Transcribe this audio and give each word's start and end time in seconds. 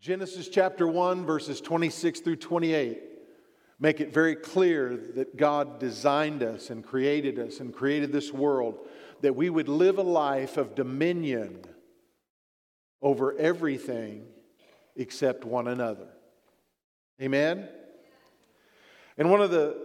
Genesis 0.00 0.48
chapter 0.48 0.88
1, 0.88 1.26
verses 1.26 1.60
26 1.60 2.20
through 2.20 2.36
28 2.36 3.02
make 3.78 4.00
it 4.00 4.12
very 4.12 4.34
clear 4.34 4.96
that 5.14 5.36
God 5.36 5.78
designed 5.78 6.42
us 6.42 6.70
and 6.70 6.84
created 6.84 7.38
us 7.38 7.60
and 7.60 7.74
created 7.74 8.10
this 8.10 8.32
world 8.32 8.78
that 9.20 9.36
we 9.36 9.50
would 9.50 9.68
live 9.68 9.98
a 9.98 10.02
life 10.02 10.56
of 10.56 10.74
dominion 10.74 11.62
over 13.02 13.36
everything 13.36 14.26
except 14.96 15.44
one 15.44 15.66
another. 15.66 16.08
Amen? 17.20 17.68
And 19.18 19.30
one 19.30 19.42
of 19.42 19.50
the 19.50 19.76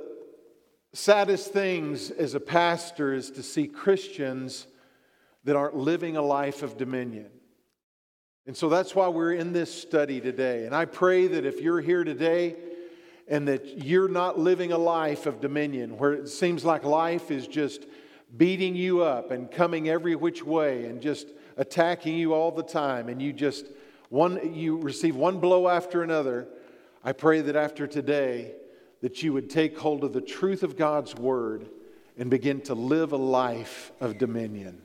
saddest 0.94 1.52
things 1.52 2.10
as 2.10 2.36
a 2.36 2.40
pastor 2.40 3.14
is 3.14 3.32
to 3.32 3.44
see 3.44 3.68
Christians 3.68 4.68
that 5.44 5.58
aren't 5.58 5.76
living 5.76 6.16
a 6.16 6.22
life 6.22 6.64
of 6.64 6.78
dominion. 6.78 7.32
And 8.48 8.56
so 8.56 8.70
that's 8.70 8.94
why 8.94 9.08
we're 9.08 9.34
in 9.34 9.54
this 9.54 9.74
study 9.74 10.22
today. 10.22 10.66
And 10.66 10.76
I 10.76 10.86
pray 10.86 11.28
that 11.28 11.46
if 11.46 11.62
you're 11.62 11.82
here 11.82 12.04
today 12.04 12.56
and 13.28 13.48
that 13.48 13.84
you're 13.84 14.08
not 14.08 14.38
living 14.38 14.72
a 14.72 14.78
life 14.78 15.26
of 15.26 15.42
dominion, 15.42 15.98
where 15.98 16.14
it 16.14 16.30
seems 16.30 16.64
like 16.64 16.84
life 16.84 17.32
is 17.32 17.48
just 17.48 17.88
beating 18.38 18.76
you 18.76 19.02
up 19.02 19.32
and 19.32 19.50
coming 19.50 19.90
every 19.90 20.16
which 20.16 20.44
way 20.44 20.86
and 20.86 21.02
just 21.02 21.28
attacking 21.58 22.18
you 22.18 22.34
all 22.34 22.52
the 22.52 22.64
time, 22.64 23.10
and 23.10 23.22
you 23.22 23.34
just 23.34 23.66
one 24.10 24.54
you 24.54 24.78
receive 24.78 25.16
one 25.16 25.40
blow 25.40 25.68
after 25.68 26.04
another, 26.04 26.48
I 27.04 27.14
pray 27.14 27.42
that 27.42 27.56
after 27.56 27.88
today 27.88 28.54
that 29.02 29.24
you 29.24 29.34
would 29.34 29.50
take 29.50 29.78
hold 29.78 30.04
of 30.04 30.14
the 30.14 30.22
truth 30.22 30.64
of 30.64 30.78
God's 30.78 31.16
word 31.16 31.68
and 32.18 32.30
begin 32.30 32.62
to 32.62 32.76
live 32.76 33.12
a 33.12 33.18
life 33.18 33.92
of 34.00 34.18
dominion. 34.18 34.82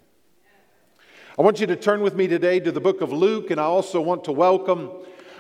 I 1.41 1.43
want 1.43 1.59
you 1.59 1.67
to 1.69 1.77
turn 1.77 2.03
with 2.03 2.15
me 2.15 2.29
today 2.29 2.61
to 2.61 2.71
the 2.71 2.83
book 2.83 3.01
of 3.01 3.15
Luke, 3.15 3.51
and 3.51 3.59
I 3.59 3.65
also 3.65 3.99
want 3.99 4.25
to 4.25 4.33
welcome 4.33 4.91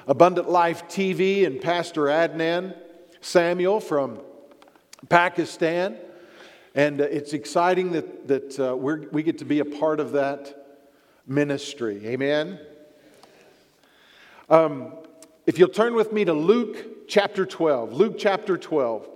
Abundant 0.07 0.49
Life 0.49 0.89
TV 0.89 1.45
and 1.45 1.61
Pastor 1.61 2.05
Adnan 2.05 2.75
Samuel 3.21 3.81
from 3.81 4.19
Pakistan. 5.11 5.99
And 6.75 7.03
uh, 7.03 7.05
it's 7.05 7.35
exciting 7.35 7.93
that, 7.93 8.29
that 8.29 8.59
uh, 8.59 8.77
we 8.77 9.23
get 9.23 9.37
to 9.41 9.45
be 9.45 9.59
a 9.59 9.65
part 9.67 10.01
of 10.01 10.13
that 10.13 10.81
ministry. 11.27 12.01
Amen. 12.07 12.59
Um, 14.49 14.95
if 15.45 15.59
you'll 15.59 15.69
turn 15.69 15.93
with 15.93 16.15
me 16.15 16.25
to 16.25 16.33
Luke 16.33 17.09
chapter 17.09 17.45
12, 17.45 17.93
Luke 17.93 18.15
chapter 18.19 18.57
12. 18.57 19.07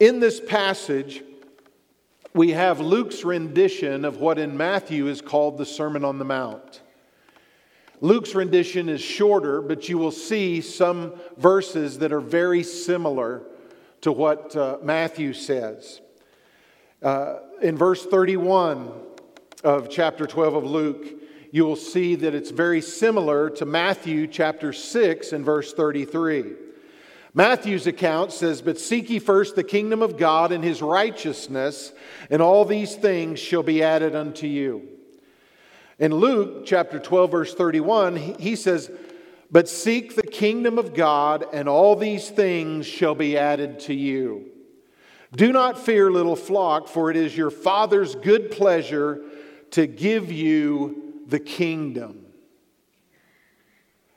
In 0.00 0.18
this 0.18 0.40
passage, 0.40 1.22
we 2.34 2.50
have 2.50 2.80
Luke's 2.80 3.22
rendition 3.22 4.04
of 4.04 4.16
what 4.16 4.40
in 4.40 4.56
Matthew 4.56 5.06
is 5.06 5.20
called 5.20 5.56
the 5.56 5.64
Sermon 5.64 6.04
on 6.04 6.18
the 6.18 6.24
Mount. 6.24 6.82
Luke's 8.00 8.34
rendition 8.34 8.88
is 8.88 9.00
shorter, 9.00 9.62
but 9.62 9.88
you 9.88 9.98
will 9.98 10.10
see 10.10 10.60
some 10.60 11.14
verses 11.36 11.98
that 12.00 12.12
are 12.12 12.20
very 12.20 12.64
similar 12.64 13.44
to 14.00 14.10
what 14.10 14.54
uh, 14.56 14.78
Matthew 14.82 15.32
says. 15.32 16.00
Uh, 17.00 17.36
in 17.62 17.76
verse 17.76 18.04
31 18.04 18.90
of 19.62 19.88
chapter 19.88 20.26
12 20.26 20.54
of 20.54 20.64
Luke, 20.64 21.06
you 21.52 21.64
will 21.64 21.76
see 21.76 22.16
that 22.16 22.34
it's 22.34 22.50
very 22.50 22.80
similar 22.80 23.48
to 23.48 23.64
Matthew 23.64 24.26
chapter 24.26 24.72
6 24.72 25.32
and 25.32 25.44
verse 25.44 25.72
33. 25.72 26.63
Matthew's 27.34 27.88
account 27.88 28.32
says, 28.32 28.62
But 28.62 28.78
seek 28.78 29.10
ye 29.10 29.18
first 29.18 29.56
the 29.56 29.64
kingdom 29.64 30.02
of 30.02 30.16
God 30.16 30.52
and 30.52 30.62
his 30.62 30.80
righteousness, 30.80 31.92
and 32.30 32.40
all 32.40 32.64
these 32.64 32.94
things 32.94 33.40
shall 33.40 33.64
be 33.64 33.82
added 33.82 34.14
unto 34.14 34.46
you. 34.46 34.88
In 35.98 36.14
Luke 36.14 36.64
chapter 36.64 37.00
12, 37.00 37.30
verse 37.30 37.54
31, 37.54 38.16
he 38.16 38.54
says, 38.54 38.90
But 39.50 39.68
seek 39.68 40.14
the 40.14 40.22
kingdom 40.22 40.78
of 40.78 40.94
God, 40.94 41.44
and 41.52 41.68
all 41.68 41.96
these 41.96 42.30
things 42.30 42.86
shall 42.86 43.16
be 43.16 43.36
added 43.36 43.80
to 43.80 43.94
you. 43.94 44.50
Do 45.34 45.52
not 45.52 45.84
fear, 45.84 46.12
little 46.12 46.36
flock, 46.36 46.86
for 46.86 47.10
it 47.10 47.16
is 47.16 47.36
your 47.36 47.50
Father's 47.50 48.14
good 48.14 48.52
pleasure 48.52 49.22
to 49.72 49.88
give 49.88 50.30
you 50.30 51.24
the 51.26 51.40
kingdom. 51.40 52.23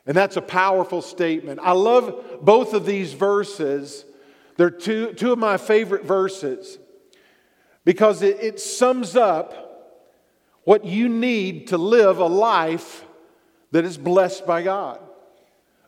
And 0.08 0.16
that's 0.16 0.38
a 0.38 0.42
powerful 0.42 1.02
statement. 1.02 1.60
I 1.62 1.74
love 1.74 2.40
both 2.42 2.74
of 2.74 2.86
these 2.86 3.12
verses. 3.12 4.06
They're 4.56 4.72
two, 4.72 5.14
two 5.14 5.34
of 5.34 5.38
my 5.38 5.58
favorite 5.58 6.06
verses 6.06 6.80
because 7.84 8.22
it, 8.22 8.40
it 8.42 8.60
sums 8.62 9.18
up 9.18 9.66
what 10.64 10.86
you 10.86 11.10
need 11.10 11.68
to 11.68 11.78
live 11.78 12.20
a 12.20 12.26
life 12.26 13.06
that 13.72 13.84
is 13.84 13.98
blessed 13.98 14.46
by 14.46 14.64
God. 14.64 15.00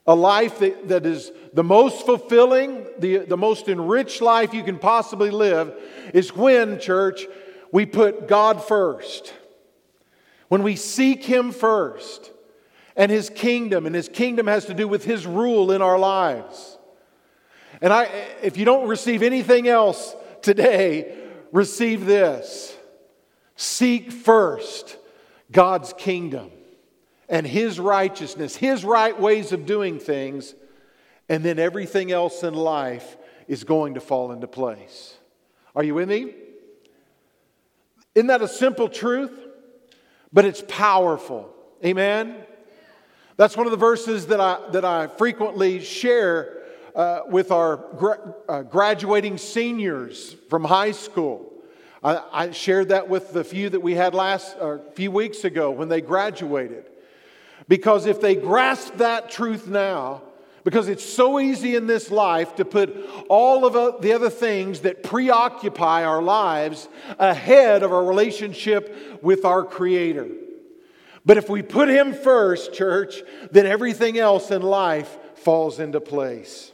A 0.05 0.15
life 0.15 0.59
that, 0.59 0.89
that 0.89 1.05
is 1.05 1.31
the 1.53 1.63
most 1.63 2.05
fulfilling, 2.05 2.87
the, 2.97 3.19
the 3.19 3.37
most 3.37 3.69
enriched 3.69 4.21
life 4.21 4.53
you 4.53 4.63
can 4.63 4.79
possibly 4.79 5.29
live 5.29 5.73
is 6.13 6.35
when, 6.35 6.79
church, 6.79 7.25
we 7.71 7.85
put 7.85 8.27
God 8.27 8.63
first. 8.63 9.33
When 10.49 10.63
we 10.63 10.75
seek 10.75 11.23
Him 11.23 11.51
first 11.51 12.31
and 12.95 13.11
His 13.11 13.29
kingdom, 13.29 13.85
and 13.85 13.95
His 13.95 14.09
kingdom 14.09 14.47
has 14.47 14.65
to 14.65 14.73
do 14.73 14.87
with 14.87 15.05
His 15.05 15.25
rule 15.25 15.71
in 15.71 15.81
our 15.81 15.99
lives. 15.99 16.77
And 17.81 17.93
I, 17.93 18.03
if 18.41 18.57
you 18.57 18.65
don't 18.65 18.87
receive 18.87 19.21
anything 19.21 19.67
else 19.67 20.15
today, 20.41 21.17
receive 21.51 22.05
this. 22.05 22.75
Seek 23.55 24.11
first 24.11 24.97
God's 25.51 25.93
kingdom 25.93 26.51
and 27.27 27.45
His 27.45 27.79
righteousness, 27.79 28.55
His 28.55 28.83
right 28.83 29.17
ways 29.19 29.51
of 29.51 29.65
doing 29.65 29.99
things, 29.99 30.55
and 31.29 31.43
then 31.43 31.59
everything 31.59 32.11
else 32.11 32.43
in 32.43 32.53
life 32.53 33.17
is 33.47 33.63
going 33.63 33.93
to 33.93 34.01
fall 34.01 34.31
into 34.31 34.47
place. 34.47 35.15
Are 35.75 35.83
you 35.83 35.93
with 35.93 36.09
me? 36.09 36.33
Isn't 38.15 38.27
that 38.27 38.41
a 38.41 38.47
simple 38.47 38.89
truth? 38.89 39.31
But 40.33 40.45
it's 40.45 40.63
powerful. 40.67 41.53
Amen? 41.83 42.35
That's 43.39 43.55
one 43.55 43.67
of 43.67 43.71
the 43.71 43.77
verses 43.77 44.27
that 44.27 44.41
I, 44.41 44.59
that 44.71 44.83
I 44.83 45.07
frequently 45.07 45.79
share 45.79 46.57
uh, 46.93 47.21
with 47.25 47.51
our 47.51 47.77
gra- 47.95 48.35
uh, 48.49 48.63
graduating 48.63 49.37
seniors 49.37 50.35
from 50.49 50.65
high 50.65 50.91
school. 50.91 51.49
I, 52.03 52.21
I, 52.33 52.51
shared 52.51 52.89
that 52.89 53.07
with 53.07 53.31
the 53.31 53.45
few 53.45 53.69
that 53.69 53.79
we 53.79 53.93
had 53.93 54.13
last 54.13 54.57
a 54.59 54.81
few 54.91 55.09
weeks 55.09 55.45
ago 55.45 55.71
when 55.71 55.87
they 55.87 56.01
graduated. 56.01 56.83
Because 57.69 58.07
if 58.07 58.19
they 58.19 58.35
grasp 58.35 58.95
that 58.95 59.29
truth 59.29 59.67
now, 59.67 60.21
because 60.65 60.89
it's 60.89 61.05
so 61.05 61.39
easy 61.39 61.77
in 61.77 61.87
this 61.87 62.11
life 62.11 62.57
to 62.57 62.65
put 62.65 62.93
all 63.29 63.65
of 63.65 64.01
the 64.01 64.11
other 64.11 64.29
things 64.29 64.81
that 64.81 65.01
preoccupy 65.01 66.03
our 66.03 66.21
lives 66.21 66.89
ahead 67.17 67.83
of 67.83 67.93
our 67.93 68.03
relationship 68.03 69.23
with 69.23 69.45
our 69.45 69.63
Creator. 69.63 70.27
But 71.29 71.37
if 71.37 71.47
we 71.47 71.61
put 71.61 71.89
Him 71.89 72.15
first, 72.15 72.73
church, 72.73 73.21
then 73.51 73.67
everything 73.67 74.17
else 74.17 74.49
in 74.49 74.63
life 74.63 75.15
falls 75.35 75.79
into 75.79 76.01
place. 76.01 76.71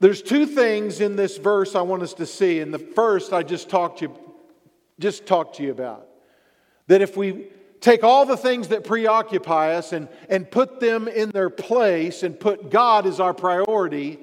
There's 0.00 0.20
two 0.20 0.44
things 0.44 1.00
in 1.00 1.16
this 1.16 1.38
verse 1.38 1.74
I 1.74 1.80
want 1.80 2.02
us 2.02 2.12
to 2.12 2.26
see. 2.26 2.60
And 2.60 2.74
the 2.74 2.78
first 2.78 3.32
I 3.32 3.42
just 3.42 3.70
talked 3.70 4.00
to 4.00 4.08
you, 4.08 4.34
just 5.00 5.24
talked 5.24 5.56
to 5.56 5.62
you 5.62 5.70
about. 5.70 6.08
That 6.88 7.00
if 7.00 7.16
we 7.16 7.46
take 7.80 8.04
all 8.04 8.26
the 8.26 8.36
things 8.36 8.68
that 8.68 8.84
preoccupy 8.84 9.72
us 9.72 9.94
and, 9.94 10.06
and 10.28 10.50
put 10.50 10.78
them 10.78 11.08
in 11.08 11.30
their 11.30 11.48
place 11.48 12.22
and 12.22 12.38
put 12.38 12.70
God 12.70 13.06
as 13.06 13.18
our 13.18 13.32
priority, 13.32 14.18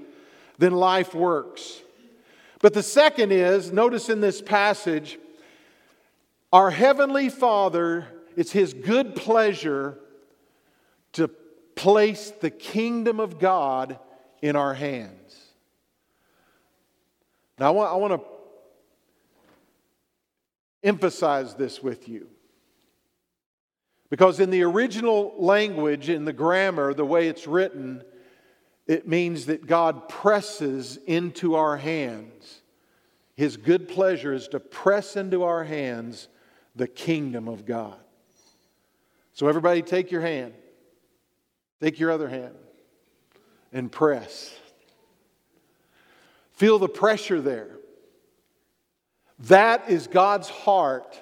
then 0.60 0.74
life 0.74 1.16
works. 1.16 1.82
But 2.62 2.76
the 2.76 2.84
second 2.84 3.32
is, 3.32 3.74
notice 3.74 4.08
in 4.08 4.22
this 4.22 4.40
passage, 4.40 5.18
our 6.54 6.70
Heavenly 6.70 7.30
Father, 7.30 8.06
it's 8.36 8.52
His 8.52 8.76
good 8.76 9.16
pleasure 9.16 9.98
to 11.14 11.28
place 11.76 12.30
the 12.30 12.52
kingdom 12.52 13.20
of 13.20 13.40
God 13.40 13.98
in 14.44 14.56
our 14.56 14.76
hands. 14.76 15.36
Now, 17.58 17.70
I 17.70 17.72
want, 17.72 17.92
I 17.92 17.96
want 17.96 18.22
to 18.22 18.28
emphasize 20.84 21.56
this 21.56 21.82
with 21.82 22.08
you. 22.08 22.28
Because 24.12 24.40
in 24.40 24.52
the 24.52 24.62
original 24.62 25.34
language, 25.40 26.08
in 26.08 26.24
the 26.24 26.34
grammar, 26.34 26.94
the 26.94 27.04
way 27.04 27.30
it's 27.30 27.48
written, 27.48 28.04
it 28.86 29.08
means 29.08 29.48
that 29.48 29.66
God 29.66 30.08
presses 30.08 31.00
into 31.08 31.56
our 31.56 31.78
hands. 31.78 32.62
His 33.36 33.58
good 33.58 33.88
pleasure 33.88 34.34
is 34.34 34.48
to 34.50 34.60
press 34.60 35.16
into 35.16 35.42
our 35.42 35.64
hands 35.64 36.28
the 36.76 36.88
kingdom 36.88 37.48
of 37.48 37.66
God. 37.66 37.98
So, 39.34 39.48
everybody, 39.48 39.82
take 39.82 40.12
your 40.12 40.22
hand, 40.22 40.54
take 41.82 42.00
your 42.00 42.12
other 42.12 42.30
hand, 42.30 42.56
and 43.72 43.92
press. 43.92 44.54
Feel 46.54 46.78
the 46.80 46.90
pressure 46.90 47.42
there. 47.42 47.72
That 49.40 49.90
is 49.90 50.08
God's 50.08 50.50
heart 50.50 51.20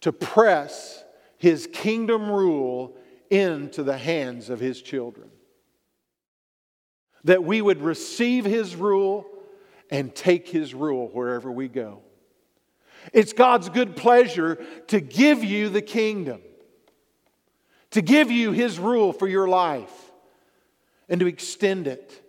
to 0.00 0.12
press 0.12 1.04
his 1.44 1.68
kingdom 1.70 2.30
rule 2.30 2.96
into 3.28 3.82
the 3.82 3.98
hands 3.98 4.48
of 4.48 4.60
His 4.60 4.80
children. 4.80 5.28
That 7.24 7.44
we 7.44 7.60
would 7.60 7.82
receive 7.82 8.46
His 8.46 8.76
rule 8.76 9.26
and 9.90 10.14
take 10.14 10.48
His 10.48 10.72
rule 10.72 11.08
wherever 11.08 11.52
we 11.52 11.68
go. 11.68 12.00
It's 13.12 13.32
God's 13.32 13.68
good 13.68 13.96
pleasure 13.96 14.64
to 14.88 15.00
give 15.00 15.44
you 15.44 15.68
the 15.68 15.82
kingdom, 15.82 16.40
to 17.90 18.02
give 18.02 18.30
you 18.30 18.52
His 18.52 18.78
rule 18.78 19.12
for 19.12 19.28
your 19.28 19.48
life, 19.48 19.92
and 21.08 21.20
to 21.20 21.26
extend 21.26 21.86
it. 21.86 22.20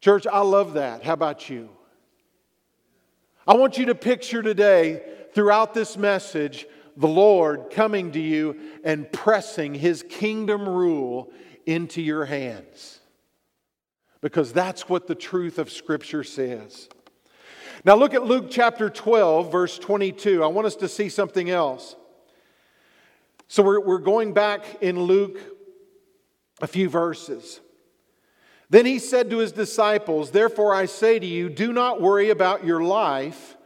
Church, 0.00 0.26
I 0.26 0.40
love 0.40 0.74
that. 0.74 1.02
How 1.02 1.12
about 1.12 1.50
you? 1.50 1.70
I 3.46 3.56
want 3.56 3.78
you 3.78 3.86
to 3.86 3.94
picture 3.94 4.42
today, 4.42 5.02
throughout 5.32 5.74
this 5.74 5.96
message, 5.96 6.66
the 6.96 7.08
Lord 7.08 7.70
coming 7.70 8.12
to 8.12 8.20
you 8.20 8.58
and 8.84 9.10
pressing 9.10 9.74
His 9.74 10.02
kingdom 10.02 10.68
rule 10.68 11.32
into 11.66 12.02
your 12.02 12.24
hands. 12.24 13.00
Because 14.20 14.52
that's 14.52 14.88
what 14.88 15.06
the 15.06 15.14
truth 15.14 15.58
of 15.58 15.70
Scripture 15.70 16.24
says. 16.24 16.88
Now, 17.84 17.94
look 17.94 18.14
at 18.14 18.24
Luke 18.24 18.46
chapter 18.50 18.90
12, 18.90 19.52
verse 19.52 19.78
22. 19.78 20.42
I 20.42 20.48
want 20.48 20.66
us 20.66 20.76
to 20.76 20.88
see 20.88 21.08
something 21.08 21.48
else. 21.48 21.94
So, 23.46 23.62
we're, 23.62 23.80
we're 23.80 23.98
going 23.98 24.32
back 24.32 24.64
in 24.80 25.00
Luke 25.00 25.38
a 26.60 26.66
few 26.66 26.88
verses. 26.88 27.60
Then 28.68 28.84
he 28.84 28.98
said 28.98 29.30
to 29.30 29.38
his 29.38 29.52
disciples, 29.52 30.30
Therefore 30.30 30.74
I 30.74 30.86
say 30.86 31.18
to 31.18 31.26
you, 31.26 31.48
do 31.48 31.72
not 31.72 32.02
worry 32.02 32.30
about 32.30 32.64
your 32.64 32.82
life, 32.82 33.56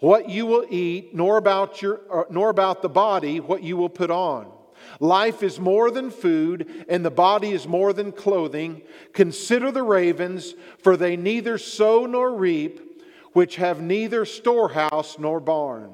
what 0.00 0.28
you 0.28 0.46
will 0.46 0.66
eat, 0.68 1.14
nor 1.14 1.36
about, 1.36 1.80
your, 1.80 2.00
uh, 2.12 2.24
nor 2.28 2.50
about 2.50 2.82
the 2.82 2.88
body, 2.88 3.38
what 3.38 3.62
you 3.62 3.76
will 3.76 3.88
put 3.88 4.10
on. 4.10 4.50
Life 4.98 5.42
is 5.42 5.60
more 5.60 5.90
than 5.90 6.10
food, 6.10 6.86
and 6.88 7.04
the 7.04 7.10
body 7.10 7.52
is 7.52 7.68
more 7.68 7.92
than 7.92 8.12
clothing. 8.12 8.82
Consider 9.12 9.70
the 9.70 9.82
ravens, 9.82 10.54
for 10.78 10.96
they 10.96 11.16
neither 11.16 11.56
sow 11.56 12.06
nor 12.06 12.34
reap, 12.34 12.89
which 13.32 13.56
have 13.56 13.80
neither 13.80 14.24
storehouse 14.24 15.18
nor 15.18 15.40
barn, 15.40 15.92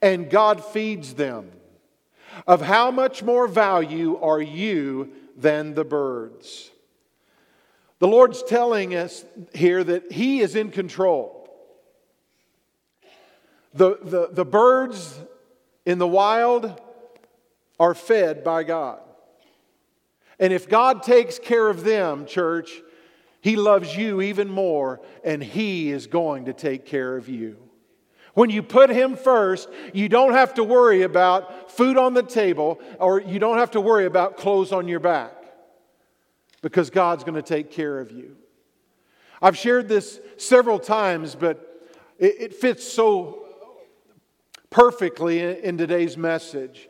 and 0.00 0.30
God 0.30 0.64
feeds 0.64 1.14
them. 1.14 1.50
Of 2.46 2.60
how 2.60 2.90
much 2.90 3.22
more 3.22 3.48
value 3.48 4.16
are 4.18 4.40
you 4.40 5.10
than 5.36 5.74
the 5.74 5.84
birds? 5.84 6.70
The 7.98 8.06
Lord's 8.06 8.42
telling 8.44 8.94
us 8.94 9.24
here 9.54 9.82
that 9.82 10.12
He 10.12 10.40
is 10.40 10.54
in 10.54 10.70
control. 10.70 11.34
The, 13.74 13.98
the, 14.02 14.28
the 14.30 14.44
birds 14.44 15.18
in 15.84 15.98
the 15.98 16.06
wild 16.06 16.80
are 17.80 17.94
fed 17.94 18.44
by 18.44 18.62
God. 18.62 19.00
And 20.38 20.52
if 20.52 20.68
God 20.68 21.02
takes 21.02 21.38
care 21.38 21.68
of 21.68 21.82
them, 21.82 22.24
church, 22.24 22.80
He 23.40 23.56
loves 23.56 23.96
you 23.96 24.20
even 24.20 24.48
more, 24.48 25.00
and 25.24 25.42
He 25.42 25.90
is 25.90 26.06
going 26.06 26.46
to 26.46 26.52
take 26.52 26.84
care 26.84 27.16
of 27.16 27.28
you. 27.28 27.56
When 28.34 28.50
you 28.50 28.62
put 28.62 28.90
Him 28.90 29.16
first, 29.16 29.68
you 29.92 30.08
don't 30.08 30.32
have 30.32 30.54
to 30.54 30.64
worry 30.64 31.02
about 31.02 31.72
food 31.72 31.96
on 31.96 32.14
the 32.14 32.22
table, 32.22 32.80
or 32.98 33.20
you 33.20 33.38
don't 33.38 33.58
have 33.58 33.72
to 33.72 33.80
worry 33.80 34.06
about 34.06 34.36
clothes 34.36 34.72
on 34.72 34.88
your 34.88 35.00
back 35.00 35.32
because 36.62 36.90
God's 36.90 37.24
going 37.24 37.36
to 37.36 37.42
take 37.42 37.70
care 37.70 38.00
of 38.00 38.10
you. 38.10 38.36
I've 39.40 39.56
shared 39.56 39.88
this 39.88 40.20
several 40.36 40.78
times, 40.78 41.34
but 41.34 41.64
it, 42.18 42.34
it 42.40 42.54
fits 42.54 42.84
so 42.84 43.44
perfectly 44.70 45.40
in 45.40 45.78
today's 45.78 46.16
message. 46.16 46.88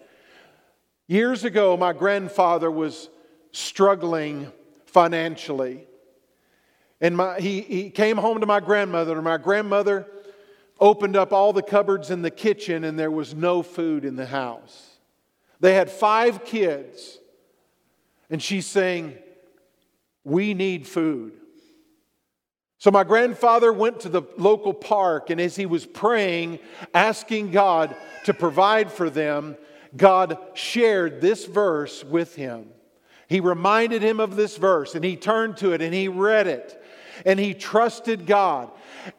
Years 1.06 1.44
ago, 1.44 1.76
my 1.76 1.92
grandfather 1.92 2.70
was 2.70 3.08
struggling 3.52 4.50
financially. 4.86 5.87
And 7.00 7.16
my, 7.16 7.38
he, 7.38 7.60
he 7.60 7.90
came 7.90 8.16
home 8.16 8.40
to 8.40 8.46
my 8.46 8.60
grandmother, 8.60 9.14
and 9.14 9.24
my 9.24 9.38
grandmother 9.38 10.06
opened 10.80 11.16
up 11.16 11.32
all 11.32 11.52
the 11.52 11.62
cupboards 11.62 12.10
in 12.10 12.22
the 12.22 12.30
kitchen, 12.30 12.84
and 12.84 12.98
there 12.98 13.10
was 13.10 13.34
no 13.34 13.62
food 13.62 14.04
in 14.04 14.16
the 14.16 14.26
house. 14.26 14.98
They 15.60 15.74
had 15.74 15.90
five 15.90 16.44
kids, 16.44 17.18
and 18.30 18.42
she's 18.42 18.66
saying, 18.66 19.16
we 20.24 20.54
need 20.54 20.86
food. 20.86 21.32
So, 22.80 22.92
my 22.92 23.02
grandfather 23.02 23.72
went 23.72 24.00
to 24.00 24.08
the 24.08 24.22
local 24.36 24.72
park, 24.72 25.30
and 25.30 25.40
as 25.40 25.56
he 25.56 25.66
was 25.66 25.84
praying, 25.84 26.60
asking 26.94 27.50
God 27.50 27.96
to 28.24 28.34
provide 28.34 28.92
for 28.92 29.10
them, 29.10 29.56
God 29.96 30.38
shared 30.54 31.20
this 31.20 31.44
verse 31.44 32.04
with 32.04 32.36
him. 32.36 32.68
He 33.28 33.40
reminded 33.40 34.02
him 34.02 34.20
of 34.20 34.36
this 34.36 34.56
verse, 34.56 34.94
and 34.94 35.04
he 35.04 35.16
turned 35.16 35.56
to 35.58 35.72
it 35.72 35.82
and 35.82 35.92
he 35.92 36.08
read 36.08 36.46
it, 36.46 36.82
and 37.24 37.38
he 37.38 37.54
trusted 37.54 38.26
God. 38.26 38.70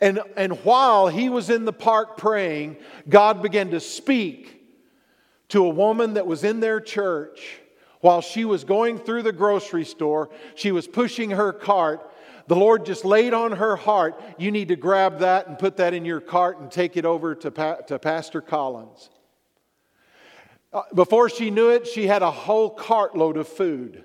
And, 0.01 0.21
and 0.35 0.53
while 0.63 1.07
he 1.07 1.29
was 1.29 1.49
in 1.49 1.65
the 1.65 1.73
park 1.73 2.17
praying, 2.17 2.77
God 3.07 3.41
began 3.41 3.71
to 3.71 3.79
speak 3.79 4.55
to 5.49 5.65
a 5.65 5.69
woman 5.69 6.13
that 6.13 6.27
was 6.27 6.43
in 6.43 6.59
their 6.59 6.79
church 6.79 7.59
while 8.01 8.21
she 8.21 8.45
was 8.45 8.63
going 8.63 8.97
through 8.97 9.23
the 9.23 9.31
grocery 9.31 9.83
store, 9.83 10.29
she 10.55 10.71
was 10.71 10.87
pushing 10.87 11.31
her 11.31 11.51
cart. 11.51 12.13
The 12.47 12.55
Lord 12.55 12.85
just 12.85 13.05
laid 13.05 13.33
on 13.33 13.51
her 13.53 13.75
heart, 13.75 14.21
you 14.37 14.51
need 14.51 14.69
to 14.69 14.75
grab 14.75 15.19
that 15.19 15.47
and 15.47 15.59
put 15.59 15.77
that 15.77 15.93
in 15.93 16.05
your 16.05 16.21
cart 16.21 16.59
and 16.59 16.71
take 16.71 16.97
it 16.97 17.05
over 17.05 17.35
to, 17.35 17.51
pa- 17.51 17.75
to 17.75 17.99
Pastor 17.99 18.41
Collins. 18.41 19.09
Uh, 20.71 20.83
before 20.93 21.29
she 21.29 21.49
knew 21.49 21.69
it, 21.69 21.87
she 21.87 22.07
had 22.07 22.21
a 22.21 22.31
whole 22.31 22.69
cartload 22.69 23.37
of 23.37 23.47
food. 23.47 24.03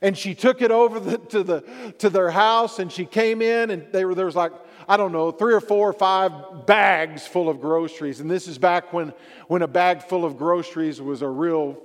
And 0.00 0.16
she 0.16 0.34
took 0.34 0.62
it 0.62 0.70
over 0.70 0.98
the, 0.98 1.18
to, 1.18 1.42
the, 1.42 1.94
to 1.98 2.08
their 2.08 2.30
house 2.30 2.78
and 2.78 2.90
she 2.90 3.04
came 3.04 3.42
in 3.42 3.70
and 3.70 3.92
they 3.92 4.04
were, 4.04 4.14
there 4.14 4.26
was 4.26 4.36
like, 4.36 4.52
I 4.88 4.96
don't 4.96 5.12
know, 5.12 5.30
three 5.30 5.54
or 5.54 5.60
four 5.60 5.88
or 5.88 5.92
five 5.92 6.66
bags 6.66 7.26
full 7.26 7.48
of 7.48 7.60
groceries. 7.60 8.20
And 8.20 8.30
this 8.30 8.48
is 8.48 8.58
back 8.58 8.92
when, 8.92 9.12
when 9.48 9.62
a 9.62 9.68
bag 9.68 10.02
full 10.02 10.24
of 10.24 10.38
groceries 10.38 11.00
was 11.00 11.22
a 11.22 11.28
real 11.28 11.78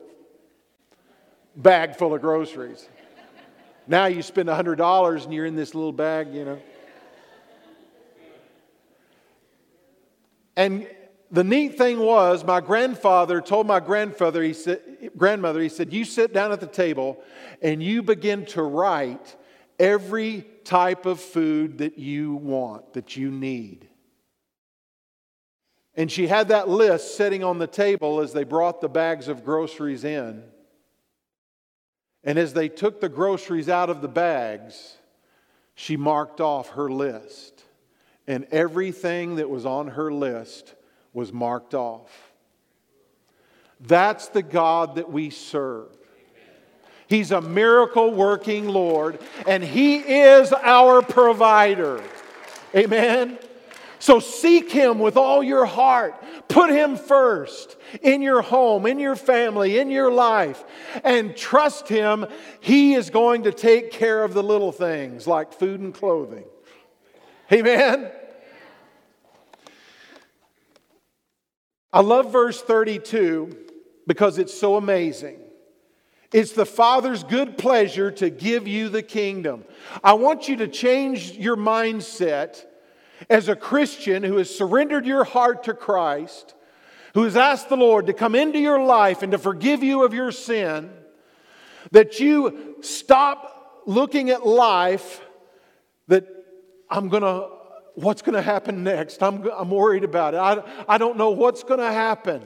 bag 1.55 1.95
full 1.95 2.13
of 2.13 2.21
groceries. 2.21 2.87
Now 3.87 4.05
you 4.05 4.21
spend 4.21 4.49
$100 4.49 5.23
and 5.23 5.33
you're 5.33 5.45
in 5.45 5.55
this 5.55 5.73
little 5.73 5.91
bag, 5.91 6.33
you 6.33 6.45
know. 6.45 6.59
And 10.55 10.87
the 11.31 11.43
neat 11.43 11.77
thing 11.77 11.99
was, 11.99 12.43
my 12.45 12.61
grandfather 12.61 13.41
told 13.41 13.67
my 13.67 13.79
grandfather, 13.79 14.41
he 14.41 14.53
said, 14.53 15.11
grandmother, 15.17 15.61
he 15.61 15.69
said, 15.69 15.91
You 15.91 16.05
sit 16.05 16.33
down 16.33 16.51
at 16.51 16.61
the 16.61 16.67
table 16.67 17.21
and 17.61 17.83
you 17.83 18.01
begin 18.01 18.45
to 18.47 18.63
write 18.63 19.35
every 19.77 20.45
type 20.63 21.05
of 21.05 21.19
food 21.19 21.79
that 21.79 21.99
you 21.99 22.35
want, 22.35 22.93
that 22.93 23.17
you 23.17 23.29
need. 23.29 23.87
And 25.95 26.11
she 26.11 26.27
had 26.27 26.49
that 26.49 26.69
list 26.69 27.17
sitting 27.17 27.43
on 27.43 27.57
the 27.57 27.67
table 27.67 28.21
as 28.21 28.31
they 28.31 28.43
brought 28.43 28.81
the 28.81 28.89
bags 28.89 29.27
of 29.27 29.43
groceries 29.43 30.03
in. 30.03 30.43
And 32.23 32.37
as 32.37 32.53
they 32.53 32.69
took 32.69 33.01
the 33.01 33.09
groceries 33.09 33.67
out 33.67 33.89
of 33.89 34.01
the 34.01 34.07
bags, 34.07 34.97
she 35.73 35.97
marked 35.97 36.39
off 36.39 36.69
her 36.69 36.89
list. 36.89 37.63
And 38.27 38.45
everything 38.51 39.35
that 39.37 39.49
was 39.49 39.65
on 39.65 39.87
her 39.89 40.11
list 40.13 40.75
was 41.17 41.33
marked 41.33 41.73
off. 41.73 42.31
That's 43.79 44.27
the 44.27 44.43
God 44.43 44.97
that 44.97 45.11
we 45.11 45.31
serve. 45.31 45.87
He's 47.07 47.31
a 47.31 47.41
miracle 47.41 48.13
working 48.13 48.67
Lord, 48.67 49.17
and 49.47 49.63
He 49.63 49.95
is 49.97 50.53
our 50.53 51.01
provider. 51.01 52.03
Amen. 52.75 53.39
So 53.97 54.19
seek 54.19 54.71
Him 54.71 54.99
with 54.99 55.17
all 55.17 55.41
your 55.41 55.65
heart. 55.65 56.23
Put 56.49 56.69
Him 56.69 56.95
first 56.95 57.77
in 58.03 58.21
your 58.21 58.43
home, 58.43 58.85
in 58.85 58.99
your 58.99 59.15
family, 59.15 59.79
in 59.79 59.89
your 59.89 60.11
life, 60.11 60.63
and 61.03 61.35
trust 61.35 61.87
Him. 61.87 62.27
He 62.59 62.93
is 62.93 63.09
going 63.09 63.45
to 63.45 63.51
take 63.51 63.89
care 63.89 64.23
of 64.23 64.35
the 64.35 64.43
little 64.43 64.71
things 64.71 65.25
like 65.25 65.51
food 65.51 65.79
and 65.79 65.95
clothing. 65.95 66.45
Amen. 67.51 68.11
I 71.97 72.01
love 72.01 72.31
verse 72.31 72.61
32 72.61 73.57
because 74.05 74.37
it's 74.37 74.53
so 74.53 74.75
amazing. 74.75 75.39
It's 76.31 76.51
the 76.51 76.63
Father's 76.63 77.23
good 77.23 77.57
pleasure 77.57 78.11
to 78.11 78.29
give 78.29 78.67
you 78.67 78.89
the 78.89 79.01
kingdom. 79.01 79.65
I 80.03 80.13
want 80.13 80.47
you 80.47 80.57
to 80.57 80.67
change 80.67 81.31
your 81.31 81.57
mindset 81.57 82.63
as 83.31 83.49
a 83.49 83.55
Christian 83.55 84.21
who 84.21 84.37
has 84.37 84.55
surrendered 84.55 85.07
your 85.07 85.23
heart 85.23 85.63
to 85.63 85.73
Christ, 85.73 86.53
who 87.15 87.23
has 87.23 87.35
asked 87.35 87.67
the 87.67 87.77
Lord 87.77 88.05
to 88.05 88.13
come 88.13 88.35
into 88.35 88.59
your 88.59 88.79
life 88.79 89.23
and 89.23 89.31
to 89.31 89.39
forgive 89.39 89.81
you 89.81 90.03
of 90.03 90.13
your 90.13 90.31
sin, 90.31 90.91
that 91.89 92.19
you 92.19 92.75
stop 92.81 93.81
looking 93.87 94.29
at 94.29 94.45
life 94.45 95.19
that 96.09 96.27
I'm 96.91 97.09
going 97.09 97.23
to, 97.23 97.56
what's 97.97 98.21
going 98.21 98.35
to 98.35 98.41
happen 98.41 98.83
next? 98.83 99.23
I'm, 99.23 99.49
I'm 99.51 99.71
worried 99.71 100.03
about 100.03 100.35
it. 100.35 100.37
I, 100.37 100.61
I 100.87 100.97
don't 100.97 101.17
know 101.17 101.31
what's 101.31 101.63
going 101.63 101.79
to 101.79 101.91
happen. 101.91 102.43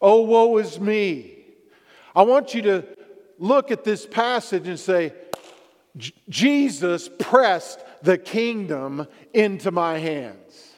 Oh, 0.00 0.20
woe 0.22 0.58
is 0.58 0.78
me. 0.78 1.38
I 2.14 2.22
want 2.22 2.54
you 2.54 2.62
to 2.62 2.84
look 3.38 3.70
at 3.70 3.84
this 3.84 4.06
passage 4.06 4.68
and 4.68 4.78
say, 4.78 5.12
Jesus 6.28 7.08
pressed 7.18 7.80
the 8.02 8.18
kingdom 8.18 9.08
into 9.32 9.70
my 9.70 9.98
hands. 9.98 10.74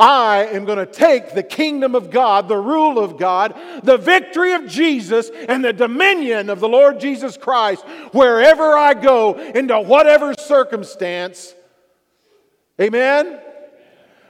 I 0.00 0.46
am 0.46 0.64
going 0.64 0.78
to 0.78 0.86
take 0.86 1.32
the 1.32 1.44
kingdom 1.44 1.94
of 1.94 2.10
God, 2.10 2.48
the 2.48 2.56
rule 2.56 2.98
of 2.98 3.18
God, 3.18 3.54
the 3.84 3.96
victory 3.96 4.52
of 4.52 4.66
Jesus, 4.66 5.30
and 5.30 5.64
the 5.64 5.72
dominion 5.72 6.50
of 6.50 6.58
the 6.58 6.68
Lord 6.68 6.98
Jesus 6.98 7.36
Christ 7.36 7.84
wherever 8.10 8.76
I 8.76 8.94
go, 8.94 9.34
into 9.34 9.78
whatever 9.80 10.34
circumstance. 10.34 11.54
Amen? 12.80 13.40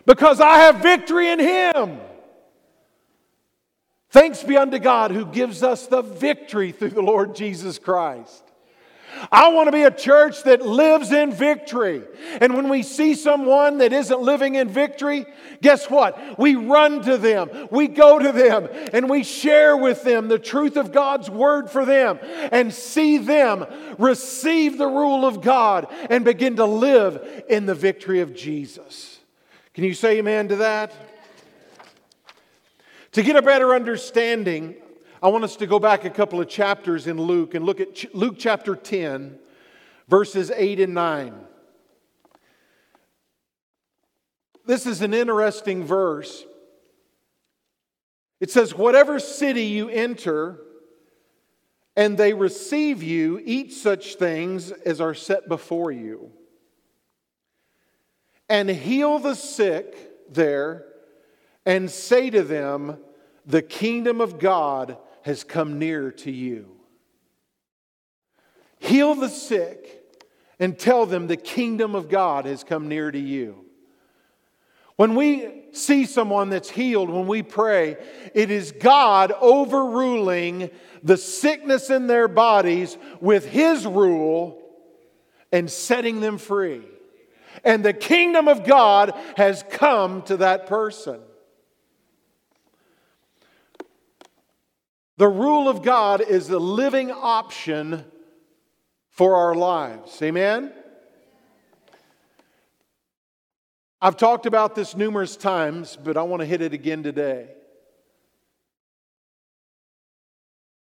Because 0.04 0.40
I 0.40 0.58
have 0.58 0.76
victory 0.76 1.30
in 1.30 1.40
Him. 1.40 1.98
Thanks 4.10 4.42
be 4.42 4.56
unto 4.56 4.78
God 4.78 5.10
who 5.10 5.26
gives 5.26 5.62
us 5.62 5.86
the 5.88 6.02
victory 6.02 6.72
through 6.72 6.90
the 6.90 7.02
Lord 7.02 7.34
Jesus 7.34 7.78
Christ. 7.78 8.45
I 9.30 9.48
want 9.48 9.68
to 9.68 9.72
be 9.72 9.82
a 9.82 9.90
church 9.90 10.42
that 10.44 10.62
lives 10.62 11.12
in 11.12 11.32
victory. 11.32 12.02
And 12.40 12.54
when 12.54 12.68
we 12.68 12.82
see 12.82 13.14
someone 13.14 13.78
that 13.78 13.92
isn't 13.92 14.20
living 14.20 14.56
in 14.56 14.68
victory, 14.68 15.26
guess 15.62 15.88
what? 15.90 16.38
We 16.38 16.54
run 16.54 17.02
to 17.02 17.16
them, 17.16 17.68
we 17.70 17.88
go 17.88 18.18
to 18.18 18.32
them, 18.32 18.68
and 18.92 19.08
we 19.08 19.24
share 19.24 19.76
with 19.76 20.02
them 20.02 20.28
the 20.28 20.38
truth 20.38 20.76
of 20.76 20.92
God's 20.92 21.30
word 21.30 21.70
for 21.70 21.84
them 21.84 22.18
and 22.52 22.72
see 22.72 23.18
them 23.18 23.66
receive 23.98 24.78
the 24.78 24.86
rule 24.86 25.24
of 25.24 25.40
God 25.40 25.86
and 26.10 26.24
begin 26.24 26.56
to 26.56 26.66
live 26.66 27.44
in 27.48 27.66
the 27.66 27.74
victory 27.74 28.20
of 28.20 28.34
Jesus. 28.34 29.18
Can 29.74 29.84
you 29.84 29.94
say 29.94 30.18
amen 30.18 30.48
to 30.48 30.56
that? 30.56 30.92
To 33.12 33.22
get 33.22 33.36
a 33.36 33.42
better 33.42 33.74
understanding 33.74 34.76
I 35.22 35.28
want 35.28 35.44
us 35.44 35.56
to 35.56 35.66
go 35.66 35.78
back 35.78 36.04
a 36.04 36.10
couple 36.10 36.40
of 36.40 36.48
chapters 36.48 37.06
in 37.06 37.18
Luke 37.18 37.54
and 37.54 37.64
look 37.64 37.80
at 37.80 38.14
Luke 38.14 38.34
chapter 38.38 38.76
10, 38.76 39.38
verses 40.08 40.50
8 40.50 40.80
and 40.80 40.94
9. 40.94 41.34
This 44.66 44.84
is 44.84 45.00
an 45.00 45.14
interesting 45.14 45.84
verse. 45.84 46.44
It 48.40 48.50
says, 48.50 48.74
Whatever 48.74 49.18
city 49.18 49.64
you 49.64 49.88
enter, 49.88 50.60
and 51.96 52.18
they 52.18 52.34
receive 52.34 53.02
you, 53.02 53.40
eat 53.42 53.72
such 53.72 54.16
things 54.16 54.70
as 54.70 55.00
are 55.00 55.14
set 55.14 55.48
before 55.48 55.90
you. 55.90 56.30
And 58.50 58.68
heal 58.68 59.18
the 59.18 59.34
sick 59.34 59.96
there, 60.30 60.84
and 61.64 61.90
say 61.90 62.28
to 62.28 62.42
them, 62.42 62.98
The 63.46 63.62
kingdom 63.62 64.20
of 64.20 64.38
God 64.38 64.98
has 65.26 65.42
come 65.42 65.80
near 65.80 66.12
to 66.12 66.30
you. 66.30 66.68
Heal 68.78 69.16
the 69.16 69.28
sick 69.28 70.04
and 70.60 70.78
tell 70.78 71.04
them 71.04 71.26
the 71.26 71.36
kingdom 71.36 71.96
of 71.96 72.08
God 72.08 72.44
has 72.44 72.62
come 72.62 72.86
near 72.86 73.10
to 73.10 73.18
you. 73.18 73.64
When 74.94 75.16
we 75.16 75.64
see 75.72 76.06
someone 76.06 76.48
that's 76.48 76.70
healed, 76.70 77.10
when 77.10 77.26
we 77.26 77.42
pray, 77.42 77.96
it 78.34 78.52
is 78.52 78.70
God 78.70 79.32
overruling 79.40 80.70
the 81.02 81.16
sickness 81.16 81.90
in 81.90 82.06
their 82.06 82.28
bodies 82.28 82.96
with 83.20 83.46
His 83.46 83.84
rule 83.84 84.62
and 85.50 85.68
setting 85.68 86.20
them 86.20 86.38
free. 86.38 86.84
And 87.64 87.84
the 87.84 87.92
kingdom 87.92 88.46
of 88.46 88.62
God 88.62 89.12
has 89.36 89.64
come 89.70 90.22
to 90.22 90.36
that 90.36 90.68
person. 90.68 91.18
The 95.16 95.28
rule 95.28 95.68
of 95.68 95.82
God 95.82 96.20
is 96.20 96.48
the 96.48 96.58
living 96.58 97.10
option 97.10 98.04
for 99.10 99.36
our 99.36 99.54
lives. 99.54 100.20
Amen? 100.22 100.72
I've 104.00 104.16
talked 104.16 104.44
about 104.44 104.74
this 104.74 104.94
numerous 104.94 105.36
times, 105.36 105.96
but 106.02 106.18
I 106.18 106.22
want 106.22 106.40
to 106.40 106.46
hit 106.46 106.60
it 106.60 106.74
again 106.74 107.02
today. 107.02 107.48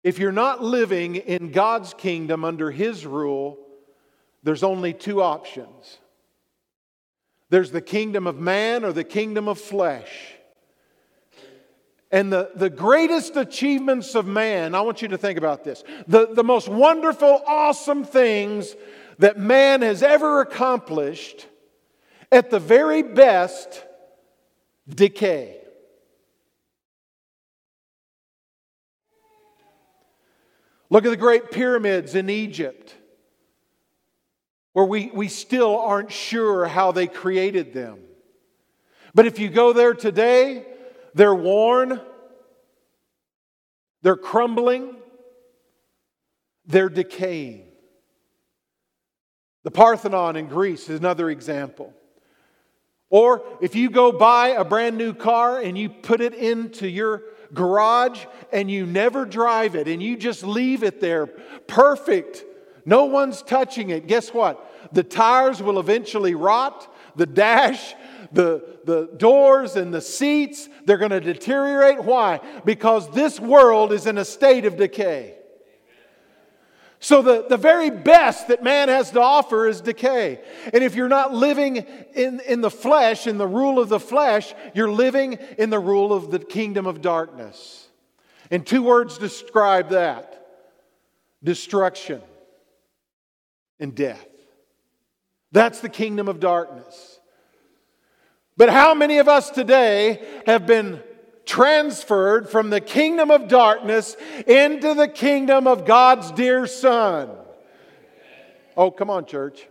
If 0.03 0.19
you're 0.19 0.33
not 0.33 0.63
living 0.63 1.15
in 1.15 1.53
God's 1.53 1.95
kingdom 1.95 2.45
under 2.45 2.71
His 2.71 3.07
rule, 3.07 3.59
there's 4.43 4.63
only 4.63 4.93
two 4.93 5.23
options 5.23 5.99
there's 7.51 7.71
the 7.71 7.81
kingdom 7.81 8.27
of 8.27 8.41
man 8.41 8.85
or 8.85 8.93
the 8.93 9.05
kingdom 9.05 9.47
of 9.47 9.61
flesh. 9.61 10.34
And 12.15 12.33
the, 12.33 12.53
the 12.55 12.71
greatest 12.71 13.35
achievements 13.35 14.15
of 14.15 14.25
man, 14.25 14.77
I 14.77 14.83
want 14.83 15.03
you 15.03 15.09
to 15.09 15.19
think 15.19 15.37
about 15.37 15.65
this. 15.65 15.83
The, 16.07 16.33
the 16.33 16.45
most 16.45 16.69
wonderful, 16.69 17.43
awesome 17.45 18.05
things 18.05 18.77
that 19.19 19.37
man 19.37 19.83
has 19.83 20.01
ever 20.01 20.41
accomplished, 20.41 21.49
at 22.31 22.51
the 22.51 22.61
very 22.61 23.03
best, 23.03 23.85
decay. 24.89 25.57
Look 30.91 31.05
at 31.05 31.11
the 31.11 31.17
great 31.17 31.51
pyramids 31.51 32.15
in 32.15 32.31
Egypt, 32.31 32.95
where 34.73 34.87
we, 34.87 35.11
we 35.13 35.27
still 35.27 35.81
aren't 35.81 36.13
sure 36.13 36.67
how 36.67 36.93
they 36.93 37.09
created 37.09 37.73
them. 37.73 37.99
But 39.17 39.27
if 39.27 39.41
you 39.41 39.49
go 39.49 39.73
there 39.73 39.95
today, 39.95 40.67
they're 41.15 41.35
worn, 41.35 42.01
they're 44.03 44.17
crumbling, 44.17 44.97
they're 46.67 46.89
decaying. 46.89 47.67
The 49.63 49.71
Parthenon 49.71 50.37
in 50.37 50.47
Greece 50.47 50.91
is 50.91 50.99
another 50.99 51.31
example. 51.31 51.95
Or 53.11 53.45
if 53.63 53.75
you 53.75 53.91
go 53.91 54.13
buy 54.13 54.49
a 54.49 54.65
brand 54.65 54.99
new 54.99 55.15
car 55.15 55.61
and 55.61 55.79
you 55.79 55.89
put 55.89 56.21
it 56.21 56.35
into 56.35 56.89
your 56.89 57.23
garage 57.53 58.25
and 58.53 58.71
you 58.71 58.87
never 58.87 59.25
drive 59.25 59.77
it 59.77 59.89
and 59.89 60.03
you 60.03 60.17
just 60.17 60.43
leave 60.43 60.83
it 60.83 61.01
there 61.01 61.27
perfect, 61.27 62.45
no 62.85 63.05
one's 63.05 63.41
touching 63.43 63.91
it, 63.91 64.07
guess 64.07 64.35
what? 64.35 64.93
The 64.93 65.03
tires 65.03 65.63
will 65.63 65.79
eventually 65.79 66.35
rot, 66.35 66.93
the 67.17 67.27
dash 67.27 67.95
the, 68.35 68.79
the 68.85 69.11
doors 69.17 69.77
and 69.77 69.95
the 69.95 70.01
seats, 70.01 70.69
they're 70.85 70.99
going 70.99 71.11
to 71.11 71.21
deteriorate. 71.21 72.03
Why? 72.03 72.41
Because 72.65 73.09
this 73.11 73.41
world 73.41 73.93
is 73.93 74.07
in 74.07 74.19
a 74.19 74.25
state 74.25 74.65
of 74.65 74.77
decay. 74.77 75.37
So, 77.01 77.21
the, 77.21 77.45
the 77.47 77.59
very 77.59 77.91
best 77.91 78.49
that 78.49 78.63
man 78.65 78.89
has 78.89 79.11
to 79.11 79.21
offer 79.21 79.69
is 79.69 79.83
decay. 79.83 80.41
And 80.73 80.83
if 80.83 80.95
you're 80.95 81.09
not 81.09 81.35
living 81.35 81.77
in, 82.15 82.41
in 82.41 82.63
the 82.63 82.71
flesh, 82.71 83.27
in 83.27 83.37
the 83.37 83.47
rule 83.47 83.79
of 83.79 83.91
the 83.91 84.01
flesh, 84.01 84.55
you're 84.75 84.91
living 84.91 85.35
in 85.59 85.69
the 85.69 85.79
rule 85.79 86.15
of 86.15 86.31
the 86.31 86.39
kingdom 86.39 86.87
of 86.87 87.03
darkness. 87.03 87.89
And 88.51 88.67
two 88.67 88.83
words 88.83 89.19
describe 89.19 89.91
that 89.91 90.47
destruction 91.43 92.23
and 93.79 93.95
death. 93.95 94.27
That's 95.53 95.81
the 95.81 95.91
kingdom 95.91 96.27
of 96.27 96.41
darkness. 96.41 97.14
But 98.57 98.71
how 98.71 98.95
many 98.95 99.19
of 99.19 99.29
us 99.29 99.51
today 99.51 100.25
have 100.47 100.67
been 100.67 101.03
transferred 101.45 102.49
from 102.49 102.71
the 102.71 102.81
kingdom 102.81 103.31
of 103.31 103.49
darkness 103.49 104.17
into 104.47 104.95
the 104.95 105.09
kingdom 105.09 105.67
of 105.67 105.85
God's 105.85 106.31
dear 106.33 106.67
Son? 106.67 107.31
Oh, 108.77 108.91
come 108.91 109.11
on, 109.11 109.27
church. 109.27 109.67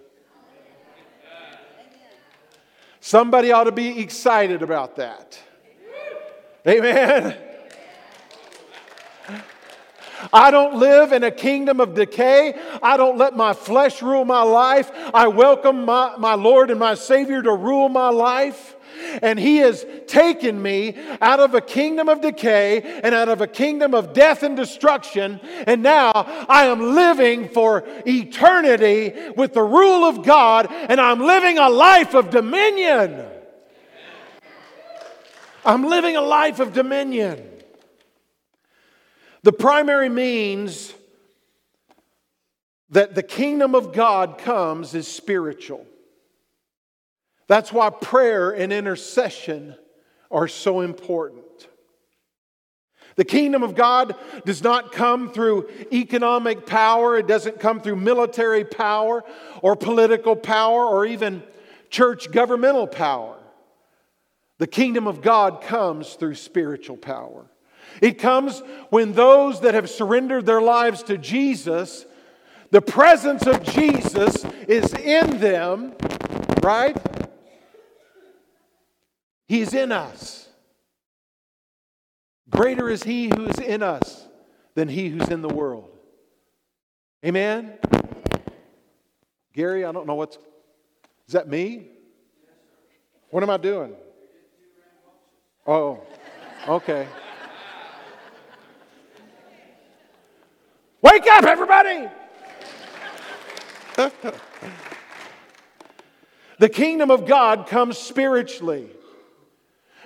Somebody 3.00 3.52
ought 3.52 3.66
to 3.66 3.72
be 3.72 4.00
excited 4.00 4.62
about 4.62 4.96
that. 4.98 5.38
Amen. 6.68 7.38
I 10.32 10.52
don't 10.52 10.76
live 10.76 11.12
in 11.12 11.24
a 11.24 11.32
kingdom 11.32 11.80
of 11.80 11.94
decay. 11.96 12.54
I 12.82 12.98
don't 12.98 13.18
let 13.18 13.36
my 13.36 13.54
flesh 13.54 14.02
rule 14.02 14.26
my 14.26 14.44
life. 14.44 14.92
I 15.14 15.28
welcome 15.28 15.86
my, 15.86 16.16
my 16.18 16.36
Lord 16.36 16.70
and 16.70 16.80
my 16.80 16.94
Savior 16.96 17.42
to 17.42 17.54
rule 17.54 17.90
my 17.90 18.10
life. 18.10 18.76
And 19.22 19.40
He 19.40 19.58
has 19.58 19.86
taken 20.08 20.62
me 20.62 20.96
out 21.22 21.40
of 21.40 21.54
a 21.56 21.62
kingdom 21.62 22.10
of 22.10 22.22
decay 22.22 22.82
and 23.04 23.14
out 23.14 23.28
of 23.28 23.42
a 23.42 23.48
kingdom 23.48 23.94
of 23.94 24.14
death 24.14 24.44
and 24.44 24.56
destruction. 24.56 25.40
And 25.68 25.84
now 25.84 26.12
I 26.14 26.66
am 26.66 26.96
living 26.96 27.50
for 27.50 27.84
eternity 28.06 29.32
with 29.36 29.54
the 29.54 29.64
rule 29.64 30.06
of 30.06 30.24
God, 30.24 30.68
and 30.72 31.02
I'm 31.02 31.20
living 31.20 31.58
a 31.58 31.70
life 31.70 32.14
of 32.14 32.30
dominion. 32.30 33.26
I'm 35.66 35.84
living 35.84 36.16
a 36.16 36.22
life 36.22 36.60
of 36.60 36.74
dominion. 36.74 37.53
The 39.44 39.54
primary 39.54 40.10
means 40.10 40.94
that 42.90 43.14
the 43.14 43.24
kingdom 43.24 43.76
of 43.76 43.92
God 43.92 44.38
comes 44.38 44.96
is 44.96 45.08
spiritual. 45.08 45.86
That's 47.48 47.74
why 47.74 47.90
prayer 47.90 48.52
and 48.52 48.72
intercession 48.72 49.76
are 50.32 50.48
so 50.48 50.82
important. 50.82 51.44
The 53.16 53.26
kingdom 53.26 53.62
of 53.62 53.76
God 53.76 54.16
does 54.46 54.64
not 54.64 54.92
come 54.92 55.32
through 55.32 55.70
economic 55.92 56.66
power, 56.66 57.18
it 57.18 57.28
doesn't 57.28 57.60
come 57.60 57.80
through 57.80 57.98
military 57.98 58.64
power 58.64 59.24
or 59.62 59.76
political 59.76 60.36
power 60.36 60.86
or 60.86 61.06
even 61.06 61.44
church 61.90 62.32
governmental 62.32 62.88
power. 62.88 63.38
The 64.58 64.68
kingdom 64.68 65.08
of 65.08 65.22
God 65.22 65.62
comes 65.62 66.14
through 66.14 66.36
spiritual 66.36 66.98
power. 66.98 67.46
It 68.02 68.20
comes 68.20 68.62
when 68.90 69.14
those 69.14 69.62
that 69.62 69.74
have 69.74 69.90
surrendered 69.90 70.46
their 70.46 70.62
lives 70.62 71.04
to 71.04 71.18
Jesus, 71.18 72.06
the 72.72 72.82
presence 72.82 73.46
of 73.46 73.64
Jesus 73.64 74.44
is 74.68 74.94
in 74.94 75.40
them, 75.40 75.94
right? 76.62 76.98
He's 79.48 79.74
in 79.74 79.92
us. 79.92 80.50
Greater 82.50 82.90
is 82.90 83.04
He 83.04 83.28
who 83.28 83.46
is 83.46 83.60
in 83.60 83.84
us 83.84 84.28
than 84.76 84.88
He 84.88 85.10
who's 85.10 85.30
in 85.30 85.42
the 85.42 85.50
world. 85.50 85.90
Amen? 87.26 87.74
Gary, 89.54 89.86
I 89.86 89.92
don't 89.92 90.08
know 90.08 90.16
what's. 90.16 90.38
Is 91.28 91.34
that 91.34 91.48
me? 91.48 91.88
What 93.30 93.44
am 93.44 93.50
I 93.50 93.58
doing? 93.58 93.94
Oh, 95.66 96.02
okay. 96.68 97.08
Wake 101.04 101.28
up, 101.28 101.44
everybody! 101.44 102.08
the 106.60 106.70
kingdom 106.70 107.12
of 107.12 107.26
God 107.26 107.68
comes 107.68 107.98
spiritually. 107.98 108.88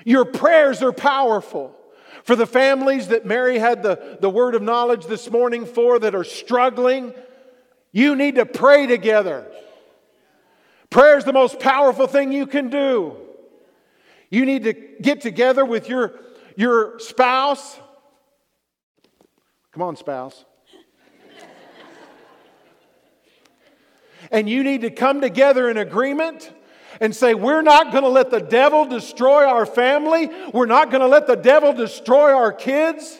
Your 0.06 0.26
prayers 0.26 0.82
are 0.82 0.92
powerful. 0.92 1.76
For 2.24 2.36
the 2.36 2.48
families 2.48 3.10
that 3.10 3.28
Mary 3.28 3.60
had 3.60 3.84
the, 3.84 4.18
the 4.20 4.30
word 4.30 4.56
of 4.56 4.64
knowledge 4.64 5.06
this 5.06 5.30
morning 5.30 5.68
for 5.68 6.00
that 6.00 6.16
are 6.16 6.24
struggling, 6.24 7.14
you 7.92 8.16
need 8.16 8.36
to 8.36 8.46
pray 8.46 8.88
together. 8.88 9.46
Prayer 10.90 11.18
is 11.18 11.26
the 11.26 11.32
most 11.32 11.60
powerful 11.60 12.08
thing 12.08 12.32
you 12.32 12.48
can 12.48 12.70
do. 12.70 13.16
You 14.32 14.46
need 14.46 14.64
to 14.64 14.74
get 14.74 15.22
together 15.22 15.64
with 15.64 15.88
your, 15.90 16.20
your 16.56 16.98
spouse. 17.00 17.80
Come 19.72 19.84
on, 19.84 19.96
spouse. 19.96 20.44
And 24.32 24.50
you 24.50 24.64
need 24.64 24.82
to 24.82 24.90
come 24.90 25.22
together 25.22 25.70
in 25.70 25.78
agreement 25.78 26.52
and 27.00 27.16
say, 27.16 27.34
We're 27.34 27.62
not 27.62 27.92
going 27.92 28.04
to 28.04 28.10
let 28.10 28.32
the 28.32 28.40
devil 28.40 28.86
destroy 28.86 29.46
our 29.46 29.66
family. 29.66 30.30
We're 30.54 30.66
not 30.66 30.90
going 30.90 31.02
to 31.02 31.08
let 31.08 31.28
the 31.28 31.36
devil 31.36 31.74
destroy 31.74 32.34
our 32.34 32.52
kids. 32.52 33.18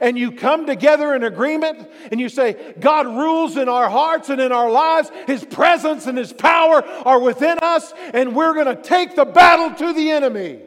And 0.00 0.16
you 0.16 0.30
come 0.30 0.66
together 0.66 1.14
in 1.16 1.24
agreement 1.24 1.88
and 2.12 2.20
you 2.20 2.28
say, 2.28 2.74
God 2.78 3.08
rules 3.08 3.56
in 3.56 3.68
our 3.68 3.90
hearts 3.90 4.28
and 4.28 4.40
in 4.40 4.52
our 4.52 4.70
lives. 4.70 5.10
His 5.26 5.44
presence 5.44 6.06
and 6.06 6.16
His 6.16 6.32
power 6.32 6.84
are 7.04 7.18
within 7.18 7.58
us, 7.60 7.92
and 8.14 8.36
we're 8.36 8.54
going 8.54 8.74
to 8.74 8.80
take 8.80 9.16
the 9.16 9.24
battle 9.24 9.74
to 9.74 9.92
the 9.92 10.10
enemy. 10.12 10.60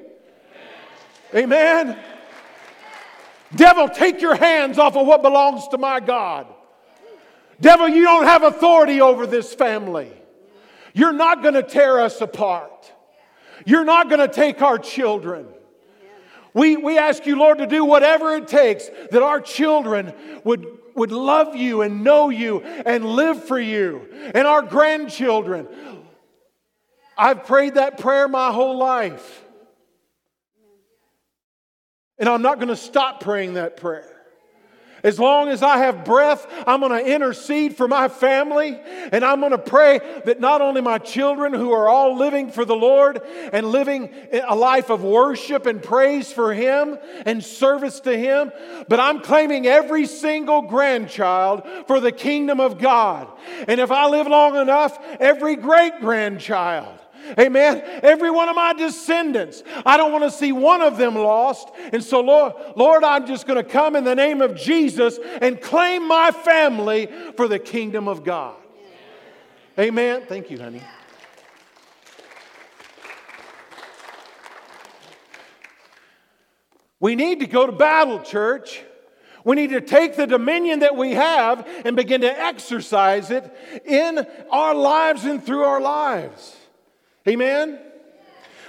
Amen. 1.33 1.97
Devil, 3.55 3.89
take 3.89 4.21
your 4.21 4.35
hands 4.35 4.77
off 4.77 4.95
of 4.95 5.07
what 5.07 5.21
belongs 5.21 5.67
to 5.69 5.77
my 5.77 5.99
God. 5.99 6.52
Devil, 7.63 7.87
you 7.87 8.03
don't 8.03 8.25
have 8.25 8.43
authority 8.43 8.99
over 8.99 9.25
this 9.25 9.53
family. 9.53 10.11
You're 10.93 11.13
not 11.13 11.41
going 11.41 11.53
to 11.53 11.63
tear 11.63 12.01
us 12.01 12.19
apart. 12.19 12.91
You're 13.65 13.85
not 13.85 14.09
going 14.09 14.19
to 14.19 14.27
take 14.27 14.61
our 14.61 14.77
children. 14.77 15.47
We, 16.53 16.75
we 16.75 16.97
ask 16.97 17.25
you, 17.25 17.37
Lord, 17.37 17.59
to 17.59 17.65
do 17.65 17.85
whatever 17.85 18.35
it 18.35 18.49
takes 18.49 18.89
that 19.11 19.23
our 19.23 19.39
children 19.39 20.13
would, 20.43 20.67
would 20.93 21.13
love 21.13 21.55
you 21.55 21.83
and 21.83 22.03
know 22.03 22.29
you 22.29 22.59
and 22.59 23.05
live 23.05 23.45
for 23.45 23.59
you, 23.59 24.09
and 24.35 24.45
our 24.45 24.61
grandchildren. 24.61 25.69
I've 27.17 27.45
prayed 27.45 27.75
that 27.75 27.97
prayer 27.97 28.27
my 28.27 28.51
whole 28.51 28.77
life. 28.77 29.41
And 32.19 32.27
I'm 32.27 32.41
not 32.41 32.57
going 32.57 32.67
to 32.67 32.75
stop 32.75 33.21
praying 33.21 33.53
that 33.53 33.77
prayer. 33.77 34.22
As 35.03 35.19
long 35.19 35.49
as 35.49 35.61
I 35.61 35.79
have 35.79 36.05
breath, 36.05 36.47
I'm 36.65 36.79
going 36.79 36.91
to 36.91 37.13
intercede 37.13 37.75
for 37.75 37.89
my 37.89 38.07
family. 38.07 38.79
And 39.11 39.23
I'm 39.23 39.41
going 39.41 39.51
to 39.51 39.57
pray 39.57 39.99
that 40.23 40.39
not 40.39 40.61
only 40.61 40.79
my 40.79 40.97
children, 40.97 41.53
who 41.53 41.71
are 41.73 41.89
all 41.89 42.15
living 42.15 42.49
for 42.49 42.63
the 42.63 42.75
Lord 42.75 43.21
and 43.51 43.67
living 43.67 44.09
a 44.47 44.55
life 44.55 44.89
of 44.89 45.03
worship 45.03 45.65
and 45.65 45.83
praise 45.83 46.31
for 46.31 46.53
Him 46.53 46.97
and 47.25 47.43
service 47.43 47.99
to 48.01 48.17
Him, 48.17 48.51
but 48.87 48.99
I'm 48.99 49.19
claiming 49.19 49.67
every 49.67 50.05
single 50.05 50.61
grandchild 50.61 51.67
for 51.87 51.99
the 51.99 52.11
kingdom 52.11 52.59
of 52.59 52.79
God. 52.79 53.27
And 53.67 53.81
if 53.81 53.91
I 53.91 54.07
live 54.07 54.27
long 54.27 54.55
enough, 54.55 54.97
every 55.19 55.57
great 55.57 55.99
grandchild. 55.99 57.02
Amen. 57.39 57.81
Every 58.03 58.29
one 58.29 58.49
of 58.49 58.55
my 58.55 58.73
descendants, 58.73 59.63
I 59.85 59.97
don't 59.97 60.11
want 60.11 60.23
to 60.25 60.31
see 60.31 60.51
one 60.51 60.81
of 60.81 60.97
them 60.97 61.15
lost. 61.15 61.69
And 61.91 62.03
so, 62.03 62.19
Lord, 62.19 62.53
Lord, 62.75 63.03
I'm 63.03 63.25
just 63.25 63.47
going 63.47 63.63
to 63.63 63.69
come 63.69 63.95
in 63.95 64.03
the 64.03 64.15
name 64.15 64.41
of 64.41 64.55
Jesus 64.55 65.19
and 65.41 65.61
claim 65.61 66.07
my 66.07 66.31
family 66.31 67.09
for 67.35 67.47
the 67.47 67.59
kingdom 67.59 68.07
of 68.07 68.23
God. 68.23 68.55
Amen. 69.79 70.23
Thank 70.27 70.51
you, 70.51 70.59
honey. 70.59 70.81
We 76.99 77.15
need 77.15 77.41
to 77.41 77.47
go 77.47 77.65
to 77.65 77.71
battle, 77.73 78.21
church. 78.21 78.81
We 79.43 79.57
need 79.57 79.71
to 79.71 79.81
take 79.81 80.15
the 80.15 80.25
dominion 80.25 80.79
that 80.79 80.95
we 80.95 81.11
have 81.11 81.67
and 81.83 81.97
begin 81.97 82.21
to 82.21 82.39
exercise 82.39 83.29
it 83.29 83.43
in 83.83 84.25
our 84.49 84.73
lives 84.73 85.25
and 85.25 85.43
through 85.43 85.63
our 85.63 85.81
lives. 85.81 86.55
Amen? 87.27 87.79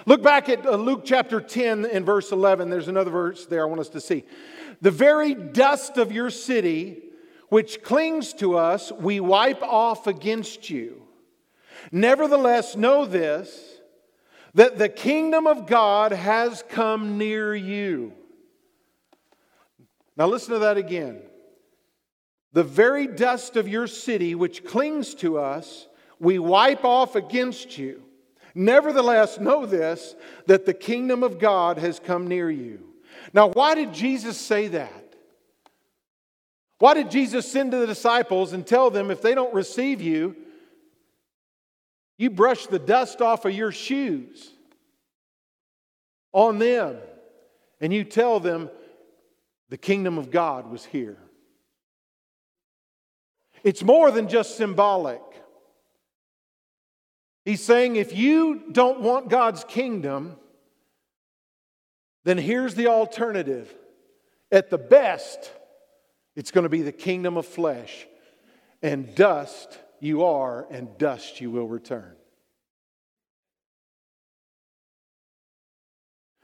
Look 0.06 0.22
back 0.22 0.48
at 0.48 0.64
uh, 0.64 0.76
Luke 0.76 1.02
chapter 1.04 1.40
10 1.40 1.86
and 1.86 2.06
verse 2.06 2.30
11. 2.30 2.70
There's 2.70 2.88
another 2.88 3.10
verse 3.10 3.46
there 3.46 3.62
I 3.62 3.64
want 3.64 3.80
us 3.80 3.88
to 3.90 4.00
see. 4.00 4.24
The 4.80 4.92
very 4.92 5.34
dust 5.34 5.96
of 5.96 6.12
your 6.12 6.30
city, 6.30 7.02
which 7.48 7.82
clings 7.82 8.32
to 8.34 8.56
us, 8.56 8.92
we 8.92 9.18
wipe 9.18 9.62
off 9.62 10.06
against 10.06 10.70
you. 10.70 11.02
Nevertheless, 11.90 12.76
know 12.76 13.06
this 13.06 13.70
that 14.54 14.78
the 14.78 14.88
kingdom 14.88 15.48
of 15.48 15.66
God 15.66 16.12
has 16.12 16.62
come 16.68 17.18
near 17.18 17.56
you. 17.56 18.12
Now, 20.16 20.28
listen 20.28 20.52
to 20.52 20.60
that 20.60 20.76
again. 20.76 21.22
The 22.52 22.62
very 22.62 23.08
dust 23.08 23.56
of 23.56 23.66
your 23.66 23.88
city, 23.88 24.36
which 24.36 24.64
clings 24.64 25.16
to 25.16 25.38
us, 25.38 25.88
we 26.20 26.38
wipe 26.38 26.84
off 26.84 27.16
against 27.16 27.78
you. 27.78 28.03
Nevertheless, 28.54 29.40
know 29.40 29.66
this 29.66 30.14
that 30.46 30.64
the 30.64 30.74
kingdom 30.74 31.22
of 31.22 31.38
God 31.38 31.78
has 31.78 31.98
come 31.98 32.28
near 32.28 32.50
you. 32.50 32.84
Now, 33.32 33.48
why 33.48 33.74
did 33.74 33.92
Jesus 33.92 34.38
say 34.38 34.68
that? 34.68 35.14
Why 36.78 36.94
did 36.94 37.10
Jesus 37.10 37.50
send 37.50 37.72
to 37.72 37.78
the 37.78 37.86
disciples 37.86 38.52
and 38.52 38.66
tell 38.66 38.90
them 38.90 39.10
if 39.10 39.22
they 39.22 39.34
don't 39.34 39.54
receive 39.54 40.00
you, 40.00 40.36
you 42.16 42.30
brush 42.30 42.66
the 42.66 42.78
dust 42.78 43.20
off 43.20 43.44
of 43.44 43.52
your 43.52 43.72
shoes 43.72 44.50
on 46.32 46.58
them 46.58 46.98
and 47.80 47.92
you 47.92 48.04
tell 48.04 48.38
them 48.38 48.70
the 49.68 49.78
kingdom 49.78 50.18
of 50.18 50.30
God 50.30 50.70
was 50.70 50.84
here? 50.84 51.18
It's 53.64 53.82
more 53.82 54.10
than 54.10 54.28
just 54.28 54.56
symbolic. 54.56 55.22
He's 57.44 57.62
saying 57.62 57.96
if 57.96 58.16
you 58.16 58.62
don't 58.72 59.00
want 59.00 59.28
God's 59.28 59.64
kingdom, 59.64 60.36
then 62.24 62.38
here's 62.38 62.74
the 62.74 62.86
alternative. 62.86 63.72
At 64.50 64.70
the 64.70 64.78
best, 64.78 65.52
it's 66.36 66.50
going 66.50 66.62
to 66.62 66.70
be 66.70 66.82
the 66.82 66.92
kingdom 66.92 67.36
of 67.36 67.46
flesh. 67.46 68.06
And 68.82 69.14
dust 69.14 69.78
you 70.00 70.24
are, 70.24 70.66
and 70.70 70.96
dust 70.98 71.40
you 71.40 71.50
will 71.50 71.66
return. 71.66 72.14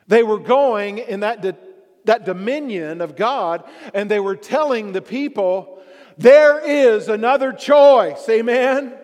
They 0.07 0.23
were 0.23 0.39
going 0.39 0.99
in 0.99 1.21
that, 1.21 1.43
that 2.05 2.25
dominion 2.25 3.01
of 3.01 3.17
God, 3.17 3.65
and 3.95 4.11
they 4.11 4.21
were 4.21 4.37
telling 4.37 4.93
the 4.93 5.03
people, 5.03 5.81
there 6.19 6.59
is 6.59 7.09
another 7.09 7.53
choice. 7.53 8.29
Amen. 8.29 8.95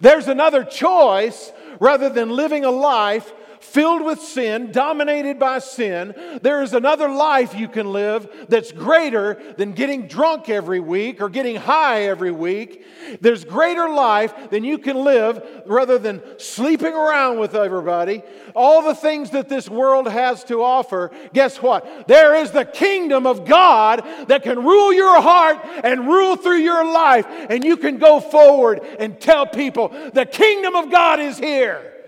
There's 0.00 0.28
another 0.28 0.64
choice 0.64 1.52
rather 1.78 2.08
than 2.08 2.30
living 2.30 2.64
a 2.64 2.70
life 2.70 3.32
filled 3.60 4.04
with 4.04 4.20
sin, 4.20 4.72
dominated 4.72 5.38
by 5.38 5.58
sin. 5.58 6.14
There 6.42 6.62
is 6.62 6.74
another 6.74 7.08
life 7.08 7.54
you 7.54 7.68
can 7.68 7.92
live 7.92 8.46
that's 8.48 8.72
greater 8.72 9.40
than 9.56 9.72
getting 9.72 10.06
drunk 10.06 10.48
every 10.48 10.80
week 10.80 11.20
or 11.20 11.28
getting 11.28 11.56
high 11.56 12.02
every 12.04 12.32
week. 12.32 12.84
There's 13.20 13.44
greater 13.44 13.88
life 13.88 14.50
than 14.50 14.64
you 14.64 14.78
can 14.78 14.96
live 14.96 15.62
rather 15.66 15.98
than 15.98 16.22
sleeping 16.38 16.94
around 16.94 17.38
with 17.38 17.54
everybody. 17.54 18.22
All 18.54 18.82
the 18.82 18.94
things 18.94 19.30
that 19.30 19.48
this 19.48 19.68
world 19.68 20.08
has 20.08 20.42
to 20.44 20.62
offer, 20.62 21.10
guess 21.32 21.62
what? 21.62 22.08
There 22.08 22.34
is 22.36 22.50
the 22.50 22.64
kingdom 22.64 23.26
of 23.26 23.44
God 23.44 24.04
that 24.28 24.42
can 24.42 24.64
rule 24.64 24.92
your 24.92 25.20
heart 25.20 25.58
and 25.84 26.06
rule 26.06 26.36
through 26.36 26.58
your 26.58 26.84
life, 26.84 27.26
and 27.28 27.64
you 27.64 27.76
can 27.76 27.98
go 27.98 28.20
forward 28.20 28.80
and 28.98 29.20
tell 29.20 29.46
people 29.46 29.88
the 30.12 30.26
kingdom 30.26 30.74
of 30.74 30.90
God 30.90 31.20
is 31.20 31.38
here. 31.38 31.99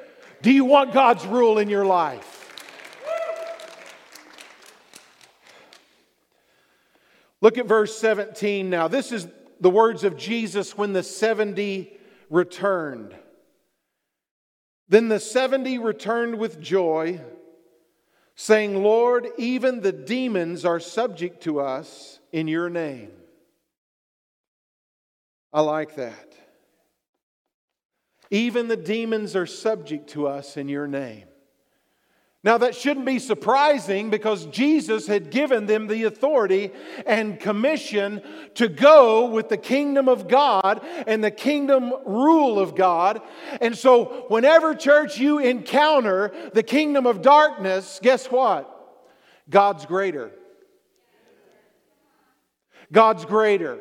Do 0.42 0.50
you 0.50 0.64
want 0.64 0.92
God's 0.92 1.24
rule 1.24 1.58
in 1.58 1.68
your 1.68 1.84
life? 1.86 2.40
Look 7.40 7.58
at 7.58 7.66
verse 7.66 7.96
17 7.96 8.68
now. 8.68 8.88
This 8.88 9.12
is 9.12 9.26
the 9.60 9.70
words 9.70 10.04
of 10.04 10.16
Jesus 10.16 10.76
when 10.76 10.92
the 10.92 11.02
70 11.02 11.92
returned. 12.28 13.14
Then 14.88 15.08
the 15.08 15.20
70 15.20 15.78
returned 15.78 16.38
with 16.38 16.60
joy, 16.60 17.20
saying, 18.34 18.82
Lord, 18.82 19.28
even 19.38 19.80
the 19.80 19.92
demons 19.92 20.64
are 20.64 20.80
subject 20.80 21.44
to 21.44 21.60
us 21.60 22.18
in 22.32 22.48
your 22.48 22.68
name. 22.68 23.10
I 25.52 25.60
like 25.60 25.96
that. 25.96 26.31
Even 28.32 28.66
the 28.66 28.78
demons 28.78 29.36
are 29.36 29.44
subject 29.44 30.08
to 30.10 30.26
us 30.26 30.56
in 30.56 30.66
your 30.66 30.86
name. 30.86 31.24
Now, 32.42 32.56
that 32.58 32.74
shouldn't 32.74 33.04
be 33.04 33.18
surprising 33.18 34.08
because 34.08 34.46
Jesus 34.46 35.06
had 35.06 35.30
given 35.30 35.66
them 35.66 35.86
the 35.86 36.04
authority 36.04 36.72
and 37.06 37.38
commission 37.38 38.22
to 38.54 38.68
go 38.68 39.26
with 39.26 39.50
the 39.50 39.58
kingdom 39.58 40.08
of 40.08 40.28
God 40.28 40.80
and 41.06 41.22
the 41.22 41.30
kingdom 41.30 41.92
rule 42.06 42.58
of 42.58 42.74
God. 42.74 43.20
And 43.60 43.76
so, 43.76 44.24
whenever, 44.28 44.74
church, 44.74 45.18
you 45.18 45.38
encounter 45.38 46.32
the 46.54 46.62
kingdom 46.62 47.06
of 47.06 47.20
darkness, 47.20 48.00
guess 48.02 48.26
what? 48.26 48.66
God's 49.50 49.84
greater. 49.84 50.32
God's 52.90 53.26
greater. 53.26 53.78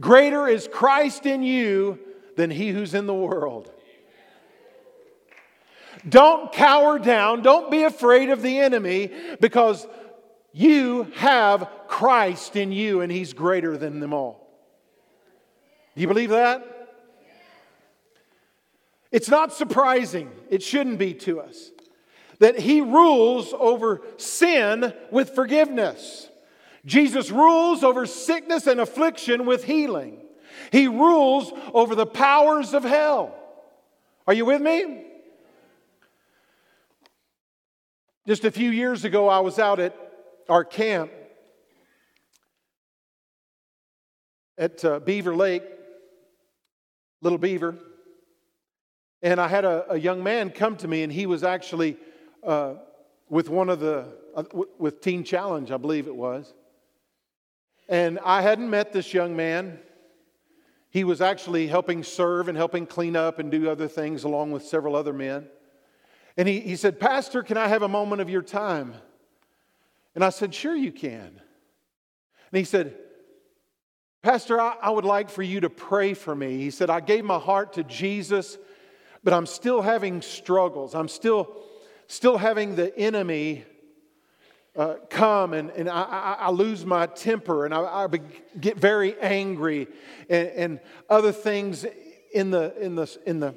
Greater 0.00 0.48
is 0.48 0.68
Christ 0.70 1.26
in 1.26 1.44
you 1.44 2.00
than 2.38 2.50
he 2.50 2.68
who's 2.68 2.94
in 2.94 3.06
the 3.06 3.14
world. 3.14 3.70
Don't 6.08 6.52
cower 6.52 6.98
down. 7.00 7.42
Don't 7.42 7.68
be 7.68 7.82
afraid 7.82 8.30
of 8.30 8.42
the 8.42 8.60
enemy 8.60 9.10
because 9.40 9.84
you 10.52 11.10
have 11.16 11.68
Christ 11.88 12.54
in 12.54 12.70
you 12.70 13.00
and 13.00 13.10
he's 13.10 13.32
greater 13.32 13.76
than 13.76 13.98
them 13.98 14.14
all. 14.14 14.48
Do 15.96 16.00
you 16.00 16.06
believe 16.06 16.30
that? 16.30 16.64
It's 19.10 19.28
not 19.28 19.52
surprising, 19.52 20.30
it 20.48 20.62
shouldn't 20.62 20.98
be 20.98 21.14
to 21.14 21.40
us, 21.40 21.72
that 22.38 22.58
he 22.58 22.80
rules 22.80 23.52
over 23.58 24.02
sin 24.16 24.92
with 25.10 25.30
forgiveness. 25.34 26.28
Jesus 26.84 27.30
rules 27.32 27.82
over 27.82 28.06
sickness 28.06 28.68
and 28.68 28.78
affliction 28.78 29.44
with 29.44 29.64
healing. 29.64 30.20
He 30.70 30.88
rules 30.88 31.52
over 31.72 31.94
the 31.94 32.06
powers 32.06 32.74
of 32.74 32.84
hell. 32.84 33.34
Are 34.26 34.34
you 34.34 34.44
with 34.44 34.60
me? 34.60 35.04
Just 38.26 38.44
a 38.44 38.50
few 38.50 38.70
years 38.70 39.04
ago, 39.04 39.28
I 39.28 39.40
was 39.40 39.58
out 39.58 39.80
at 39.80 39.96
our 40.48 40.64
camp 40.64 41.10
at 44.58 44.84
uh, 44.84 44.98
Beaver 44.98 45.34
Lake, 45.34 45.62
Little 47.22 47.38
Beaver, 47.38 47.76
and 49.22 49.40
I 49.40 49.48
had 49.48 49.64
a, 49.64 49.92
a, 49.92 49.98
young 49.98 50.22
man 50.22 50.50
come 50.50 50.76
to 50.76 50.88
me, 50.88 51.02
and 51.02 51.12
he 51.12 51.26
was 51.26 51.42
actually 51.42 51.96
uh, 52.44 52.74
with 53.28 53.48
one 53.48 53.68
of 53.70 53.80
the, 53.80 54.06
uh, 54.34 54.44
with 54.78 55.00
Teen 55.00 55.24
Challenge, 55.24 55.70
I 55.70 55.76
believe 55.76 56.06
it 56.06 56.14
was. 56.14 56.52
And 57.88 58.18
I 58.24 58.42
hadn't 58.42 58.68
met 58.68 58.92
this 58.92 59.14
young 59.14 59.34
man. 59.34 59.78
He 60.90 61.04
was 61.04 61.20
actually 61.20 61.66
helping 61.66 62.02
serve 62.02 62.48
and 62.48 62.56
helping 62.56 62.86
clean 62.86 63.16
up 63.16 63.38
and 63.38 63.50
do 63.50 63.70
other 63.70 63.88
things 63.88 64.24
along 64.24 64.52
with 64.52 64.64
several 64.64 64.96
other 64.96 65.12
men. 65.12 65.46
And 66.36 66.48
he, 66.48 66.60
he 66.60 66.76
said, 66.76 66.98
Pastor, 66.98 67.42
can 67.42 67.56
I 67.56 67.68
have 67.68 67.82
a 67.82 67.88
moment 67.88 68.20
of 68.20 68.30
your 68.30 68.42
time? 68.42 68.94
And 70.14 70.24
I 70.24 70.30
said, 70.30 70.54
Sure, 70.54 70.74
you 70.74 70.92
can. 70.92 71.40
And 72.50 72.58
he 72.58 72.64
said, 72.64 72.94
Pastor, 74.22 74.60
I, 74.60 74.76
I 74.82 74.90
would 74.90 75.04
like 75.04 75.30
for 75.30 75.42
you 75.42 75.60
to 75.60 75.70
pray 75.70 76.14
for 76.14 76.34
me. 76.34 76.58
He 76.58 76.70
said, 76.70 76.90
I 76.90 77.00
gave 77.00 77.24
my 77.24 77.38
heart 77.38 77.74
to 77.74 77.84
Jesus, 77.84 78.58
but 79.22 79.32
I'm 79.32 79.46
still 79.46 79.82
having 79.82 80.22
struggles. 80.22 80.94
I'm 80.94 81.08
still, 81.08 81.56
still 82.06 82.38
having 82.38 82.74
the 82.74 82.96
enemy 82.98 83.64
uh, 84.78 84.94
come 85.10 85.54
and, 85.54 85.70
and 85.70 85.90
I, 85.90 86.36
I, 86.38 86.50
lose 86.50 86.86
my 86.86 87.06
temper 87.06 87.64
and 87.64 87.74
I, 87.74 87.80
I 87.80 88.06
get 88.60 88.78
very 88.78 89.18
angry 89.18 89.88
and, 90.30 90.48
and, 90.48 90.80
other 91.10 91.32
things 91.32 91.84
in 92.32 92.50
the, 92.50 92.72
in, 92.80 92.94
the, 92.94 93.18
in 93.26 93.40
the 93.40 93.56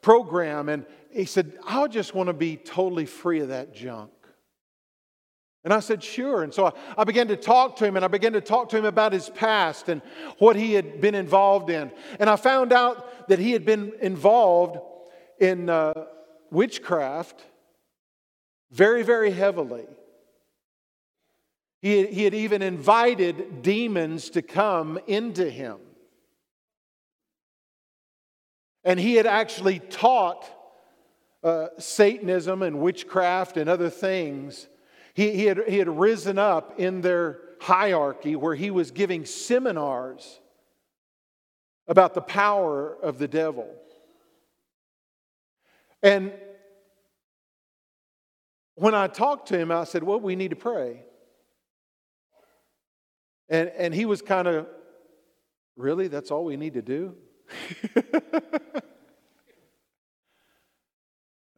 program. 0.00 0.70
And 0.70 0.86
he 1.10 1.26
said, 1.26 1.52
I 1.66 1.86
just 1.86 2.14
want 2.14 2.28
to 2.28 2.32
be 2.32 2.56
totally 2.56 3.04
free 3.04 3.40
of 3.40 3.48
that 3.48 3.74
junk. 3.74 4.10
And 5.64 5.72
I 5.74 5.80
said, 5.80 6.02
sure. 6.02 6.42
And 6.42 6.52
so 6.52 6.64
I, 6.64 6.72
I 6.96 7.04
began 7.04 7.28
to 7.28 7.36
talk 7.36 7.76
to 7.76 7.84
him 7.84 7.96
and 7.96 8.04
I 8.04 8.08
began 8.08 8.32
to 8.32 8.40
talk 8.40 8.70
to 8.70 8.78
him 8.78 8.86
about 8.86 9.12
his 9.12 9.28
past 9.28 9.90
and 9.90 10.00
what 10.38 10.56
he 10.56 10.72
had 10.72 11.02
been 11.02 11.14
involved 11.14 11.68
in. 11.68 11.92
And 12.18 12.30
I 12.30 12.36
found 12.36 12.72
out 12.72 13.28
that 13.28 13.38
he 13.38 13.52
had 13.52 13.66
been 13.66 13.92
involved 14.00 14.78
in 15.38 15.68
uh, 15.68 16.06
witchcraft 16.50 17.44
very, 18.70 19.02
very 19.02 19.30
heavily. 19.30 19.84
He, 21.82 22.06
he 22.06 22.22
had 22.22 22.32
even 22.32 22.62
invited 22.62 23.62
demons 23.62 24.30
to 24.30 24.42
come 24.42 25.00
into 25.08 25.50
him. 25.50 25.78
And 28.84 28.98
he 28.98 29.16
had 29.16 29.26
actually 29.26 29.80
taught 29.80 30.48
uh, 31.42 31.68
Satanism 31.78 32.62
and 32.62 32.78
witchcraft 32.78 33.56
and 33.56 33.68
other 33.68 33.90
things. 33.90 34.68
He, 35.14 35.32
he, 35.32 35.44
had, 35.44 35.64
he 35.66 35.78
had 35.78 35.88
risen 35.88 36.38
up 36.38 36.78
in 36.78 37.00
their 37.00 37.40
hierarchy 37.60 38.36
where 38.36 38.54
he 38.54 38.70
was 38.70 38.92
giving 38.92 39.24
seminars 39.24 40.40
about 41.88 42.14
the 42.14 42.20
power 42.20 42.96
of 43.02 43.18
the 43.18 43.28
devil. 43.28 43.68
And 46.00 46.32
when 48.76 48.94
I 48.94 49.08
talked 49.08 49.48
to 49.48 49.58
him, 49.58 49.72
I 49.72 49.82
said, 49.82 50.04
Well, 50.04 50.20
we 50.20 50.36
need 50.36 50.50
to 50.50 50.56
pray. 50.56 51.04
And, 53.52 53.70
and 53.76 53.94
he 53.94 54.06
was 54.06 54.22
kind 54.22 54.48
of, 54.48 54.66
really? 55.76 56.08
That's 56.08 56.30
all 56.30 56.46
we 56.46 56.56
need 56.56 56.72
to 56.72 56.80
do? 56.80 57.14
and 57.94 58.22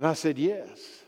I 0.01 0.15
said, 0.15 0.37
yes. 0.37 1.04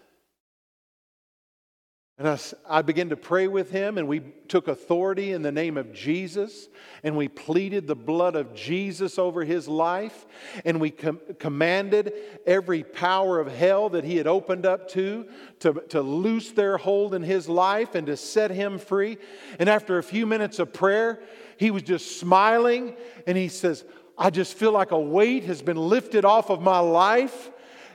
And 2.18 2.26
I, 2.26 2.38
I 2.66 2.80
began 2.80 3.10
to 3.10 3.16
pray 3.16 3.46
with 3.46 3.70
him, 3.70 3.98
and 3.98 4.08
we 4.08 4.20
took 4.48 4.68
authority 4.68 5.32
in 5.32 5.42
the 5.42 5.52
name 5.52 5.76
of 5.76 5.92
Jesus, 5.92 6.68
and 7.02 7.14
we 7.14 7.28
pleaded 7.28 7.86
the 7.86 7.94
blood 7.94 8.36
of 8.36 8.54
Jesus 8.54 9.18
over 9.18 9.44
his 9.44 9.68
life, 9.68 10.24
and 10.64 10.80
we 10.80 10.90
com- 10.90 11.20
commanded 11.38 12.14
every 12.46 12.84
power 12.84 13.38
of 13.38 13.52
hell 13.52 13.90
that 13.90 14.04
he 14.04 14.16
had 14.16 14.26
opened 14.26 14.64
up 14.64 14.88
to, 14.92 15.26
to 15.60 15.74
to 15.90 16.00
loose 16.00 16.52
their 16.52 16.78
hold 16.78 17.12
in 17.12 17.22
his 17.22 17.50
life 17.50 17.94
and 17.94 18.06
to 18.06 18.16
set 18.16 18.50
him 18.50 18.78
free. 18.78 19.18
And 19.58 19.68
after 19.68 19.98
a 19.98 20.02
few 20.02 20.24
minutes 20.24 20.58
of 20.58 20.72
prayer, 20.72 21.20
he 21.58 21.70
was 21.70 21.82
just 21.82 22.18
smiling, 22.18 22.96
and 23.26 23.36
he 23.36 23.48
says, 23.48 23.84
I 24.16 24.30
just 24.30 24.54
feel 24.54 24.72
like 24.72 24.90
a 24.90 24.98
weight 24.98 25.44
has 25.44 25.60
been 25.60 25.76
lifted 25.76 26.24
off 26.24 26.48
of 26.48 26.62
my 26.62 26.78
life. 26.78 27.50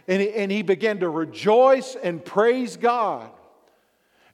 And 0.07 0.21
he, 0.21 0.31
and 0.31 0.51
he 0.51 0.61
began 0.61 0.99
to 0.99 1.09
rejoice 1.09 1.95
and 1.95 2.23
praise 2.23 2.77
God. 2.77 3.31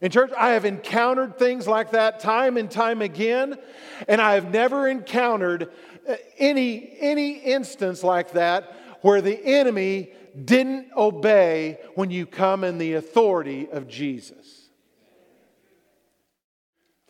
In 0.00 0.10
church, 0.10 0.30
I 0.36 0.50
have 0.50 0.64
encountered 0.64 1.38
things 1.38 1.66
like 1.66 1.90
that 1.90 2.20
time 2.20 2.56
and 2.56 2.70
time 2.70 3.02
again, 3.02 3.58
and 4.06 4.20
I 4.20 4.34
have 4.34 4.50
never 4.52 4.86
encountered 4.86 5.72
uh, 6.08 6.14
any, 6.38 6.96
any 7.00 7.38
instance 7.38 8.04
like 8.04 8.32
that 8.32 8.98
where 9.02 9.20
the 9.20 9.44
enemy 9.44 10.12
didn't 10.44 10.92
obey 10.96 11.78
when 11.96 12.10
you 12.10 12.26
come 12.26 12.62
in 12.62 12.78
the 12.78 12.94
authority 12.94 13.68
of 13.70 13.88
Jesus. 13.88 14.68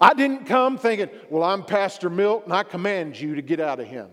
I 0.01 0.15
didn't 0.15 0.47
come 0.47 0.79
thinking, 0.79 1.11
well, 1.29 1.43
I'm 1.43 1.65
Pastor 1.65 2.09
Milt 2.09 2.45
and 2.45 2.53
I 2.53 2.63
command 2.63 3.21
you 3.21 3.35
to 3.35 3.43
get 3.43 3.61
out 3.61 3.81
of 3.81 3.87
him. 3.87 4.09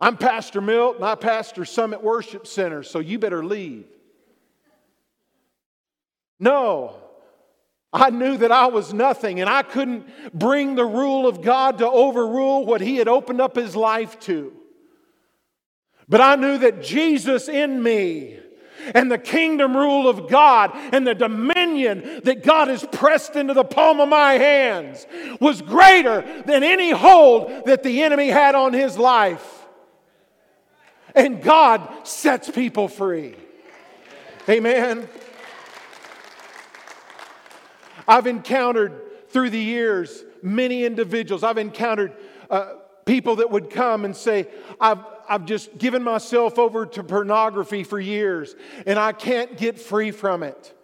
I'm 0.00 0.16
Pastor 0.16 0.60
Milt 0.60 0.96
and 0.96 1.04
I 1.04 1.14
pastor 1.14 1.64
Summit 1.64 2.02
Worship 2.02 2.48
Center, 2.48 2.82
so 2.82 2.98
you 2.98 3.20
better 3.20 3.44
leave. 3.44 3.86
No, 6.42 6.96
I 7.92 8.10
knew 8.10 8.36
that 8.38 8.50
I 8.50 8.66
was 8.66 8.92
nothing 8.92 9.40
and 9.40 9.48
I 9.48 9.62
couldn't 9.62 10.08
bring 10.36 10.74
the 10.74 10.84
rule 10.84 11.28
of 11.28 11.40
God 11.40 11.78
to 11.78 11.88
overrule 11.88 12.66
what 12.66 12.80
He 12.80 12.96
had 12.96 13.06
opened 13.06 13.40
up 13.40 13.54
His 13.54 13.76
life 13.76 14.18
to. 14.20 14.52
But 16.08 16.20
I 16.20 16.34
knew 16.34 16.58
that 16.58 16.82
Jesus 16.82 17.48
in 17.48 17.80
me 17.80 18.40
and 18.92 19.08
the 19.08 19.18
kingdom 19.18 19.76
rule 19.76 20.08
of 20.08 20.28
God 20.28 20.72
and 20.74 21.06
the 21.06 21.14
dominion 21.14 22.22
that 22.24 22.42
God 22.42 22.66
has 22.66 22.84
pressed 22.90 23.36
into 23.36 23.54
the 23.54 23.62
palm 23.62 24.00
of 24.00 24.08
my 24.08 24.32
hands 24.32 25.06
was 25.40 25.62
greater 25.62 26.42
than 26.44 26.64
any 26.64 26.90
hold 26.90 27.66
that 27.66 27.84
the 27.84 28.02
enemy 28.02 28.30
had 28.30 28.56
on 28.56 28.72
his 28.72 28.98
life. 28.98 29.64
And 31.14 31.40
God 31.40 31.88
sets 32.02 32.50
people 32.50 32.88
free. 32.88 33.36
Amen. 34.48 35.08
I've 38.06 38.26
encountered 38.26 39.28
through 39.28 39.50
the 39.50 39.60
years 39.60 40.24
many 40.42 40.84
individuals. 40.84 41.42
I've 41.42 41.58
encountered 41.58 42.12
uh, 42.50 42.74
people 43.04 43.36
that 43.36 43.50
would 43.50 43.70
come 43.70 44.04
and 44.04 44.14
say, 44.14 44.48
I've, 44.80 44.98
I've 45.28 45.46
just 45.46 45.76
given 45.78 46.02
myself 46.02 46.58
over 46.58 46.86
to 46.86 47.02
pornography 47.02 47.84
for 47.84 47.98
years 47.98 48.54
and 48.86 48.98
I 48.98 49.12
can't 49.12 49.56
get 49.56 49.80
free 49.80 50.10
from 50.10 50.42
it. 50.42 50.74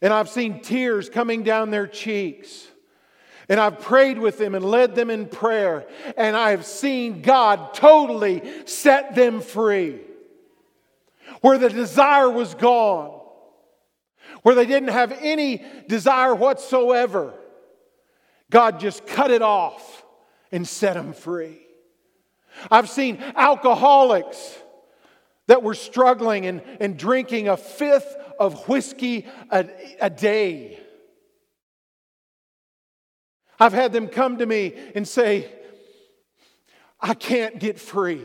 And 0.00 0.12
I've 0.12 0.28
seen 0.28 0.60
tears 0.60 1.08
coming 1.08 1.42
down 1.42 1.70
their 1.70 1.86
cheeks. 1.86 2.66
And 3.48 3.60
I've 3.60 3.80
prayed 3.80 4.18
with 4.18 4.38
them 4.38 4.54
and 4.54 4.64
led 4.64 4.94
them 4.94 5.08
in 5.08 5.26
prayer. 5.26 5.86
And 6.16 6.36
I 6.36 6.50
have 6.50 6.66
seen 6.66 7.22
God 7.22 7.74
totally 7.74 8.42
set 8.66 9.14
them 9.14 9.40
free. 9.40 10.00
Where 11.40 11.58
the 11.58 11.70
desire 11.70 12.28
was 12.28 12.54
gone, 12.54 13.15
where 14.46 14.54
they 14.54 14.64
didn't 14.64 14.90
have 14.90 15.10
any 15.22 15.60
desire 15.88 16.32
whatsoever, 16.32 17.34
God 18.48 18.78
just 18.78 19.04
cut 19.04 19.32
it 19.32 19.42
off 19.42 20.04
and 20.52 20.68
set 20.68 20.94
them 20.94 21.14
free. 21.14 21.58
I've 22.70 22.88
seen 22.88 23.20
alcoholics 23.34 24.56
that 25.48 25.64
were 25.64 25.74
struggling 25.74 26.46
and, 26.46 26.62
and 26.78 26.96
drinking 26.96 27.48
a 27.48 27.56
fifth 27.56 28.14
of 28.38 28.68
whiskey 28.68 29.26
a, 29.50 29.66
a 30.00 30.10
day. 30.10 30.78
I've 33.58 33.72
had 33.72 33.92
them 33.92 34.06
come 34.06 34.38
to 34.38 34.46
me 34.46 34.74
and 34.94 35.08
say, 35.08 35.50
I 37.00 37.14
can't 37.14 37.58
get 37.58 37.80
free. 37.80 38.24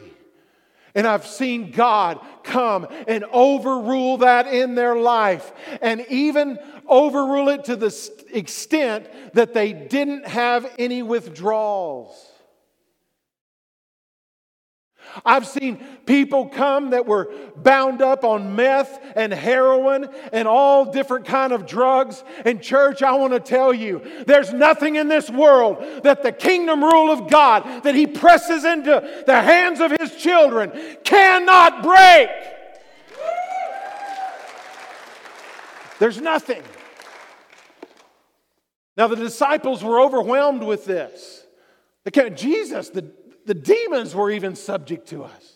And 0.93 1.07
I've 1.07 1.25
seen 1.25 1.71
God 1.71 2.19
come 2.43 2.87
and 3.07 3.23
overrule 3.31 4.17
that 4.17 4.47
in 4.47 4.75
their 4.75 4.95
life 4.95 5.51
and 5.81 6.05
even 6.09 6.59
overrule 6.87 7.49
it 7.49 7.65
to 7.65 7.75
the 7.75 8.11
extent 8.33 9.07
that 9.33 9.53
they 9.53 9.73
didn't 9.73 10.27
have 10.27 10.71
any 10.77 11.01
withdrawals. 11.01 12.31
I've 15.25 15.45
seen 15.47 15.77
people 16.05 16.47
come 16.47 16.91
that 16.91 17.05
were 17.05 17.31
bound 17.55 18.01
up 18.01 18.23
on 18.23 18.55
meth 18.55 18.99
and 19.15 19.33
heroin 19.33 20.09
and 20.31 20.47
all 20.47 20.91
different 20.91 21.25
kind 21.25 21.53
of 21.53 21.65
drugs. 21.65 22.23
And 22.45 22.61
church, 22.61 23.03
I 23.03 23.13
want 23.13 23.33
to 23.33 23.39
tell 23.39 23.73
you, 23.73 24.01
there's 24.25 24.53
nothing 24.53 24.95
in 24.95 25.07
this 25.07 25.29
world 25.29 26.03
that 26.03 26.23
the 26.23 26.31
kingdom 26.31 26.83
rule 26.83 27.11
of 27.11 27.29
God 27.29 27.83
that 27.83 27.95
he 27.95 28.07
presses 28.07 28.63
into 28.63 29.23
the 29.25 29.41
hands 29.41 29.79
of 29.79 29.91
his 29.99 30.15
children 30.15 30.71
cannot 31.03 31.83
break. 31.83 32.29
There's 35.99 36.19
nothing. 36.19 36.63
Now 38.97 39.07
the 39.07 39.15
disciples 39.15 39.83
were 39.83 39.99
overwhelmed 39.99 40.63
with 40.63 40.85
this. 40.85 41.45
Jesus, 42.35 42.89
the 42.89 43.11
the 43.45 43.53
demons 43.53 44.15
were 44.15 44.31
even 44.31 44.55
subject 44.55 45.09
to 45.09 45.23
us. 45.23 45.53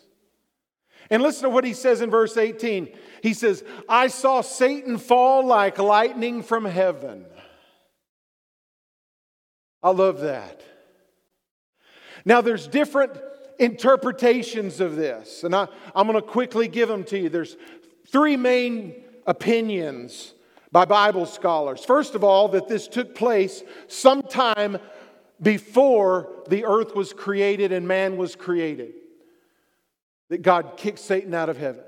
And 1.09 1.21
listen 1.21 1.43
to 1.43 1.49
what 1.49 1.63
he 1.63 1.73
says 1.73 2.01
in 2.01 2.09
verse 2.09 2.35
18. 2.35 2.89
He 3.21 3.33
says, 3.33 3.63
I 3.87 4.07
saw 4.07 4.41
Satan 4.41 4.97
fall 4.97 5.45
like 5.45 5.77
lightning 5.77 6.41
from 6.41 6.65
heaven. 6.65 7.25
I 9.83 9.91
love 9.91 10.21
that. 10.21 10.63
Now, 12.25 12.41
there's 12.41 12.67
different 12.67 13.11
interpretations 13.59 14.79
of 14.79 14.95
this, 14.95 15.43
and 15.43 15.55
I, 15.55 15.67
I'm 15.95 16.07
going 16.07 16.19
to 16.19 16.27
quickly 16.27 16.67
give 16.67 16.89
them 16.89 17.03
to 17.05 17.19
you. 17.19 17.29
There's 17.29 17.55
three 18.07 18.35
main 18.35 18.95
opinions 19.27 20.33
by 20.71 20.85
Bible 20.85 21.27
scholars. 21.27 21.85
First 21.85 22.15
of 22.15 22.23
all, 22.23 22.47
that 22.49 22.67
this 22.67 22.87
took 22.87 23.13
place 23.13 23.63
sometime 23.87 24.79
before 25.41 26.43
the 26.47 26.65
earth 26.65 26.95
was 26.95 27.13
created 27.13 27.71
and 27.71 27.87
man 27.87 28.17
was 28.17 28.35
created. 28.35 28.93
That 30.29 30.41
God 30.41 30.73
kicked 30.77 30.99
Satan 30.99 31.33
out 31.33 31.49
of 31.49 31.57
heaven. 31.57 31.83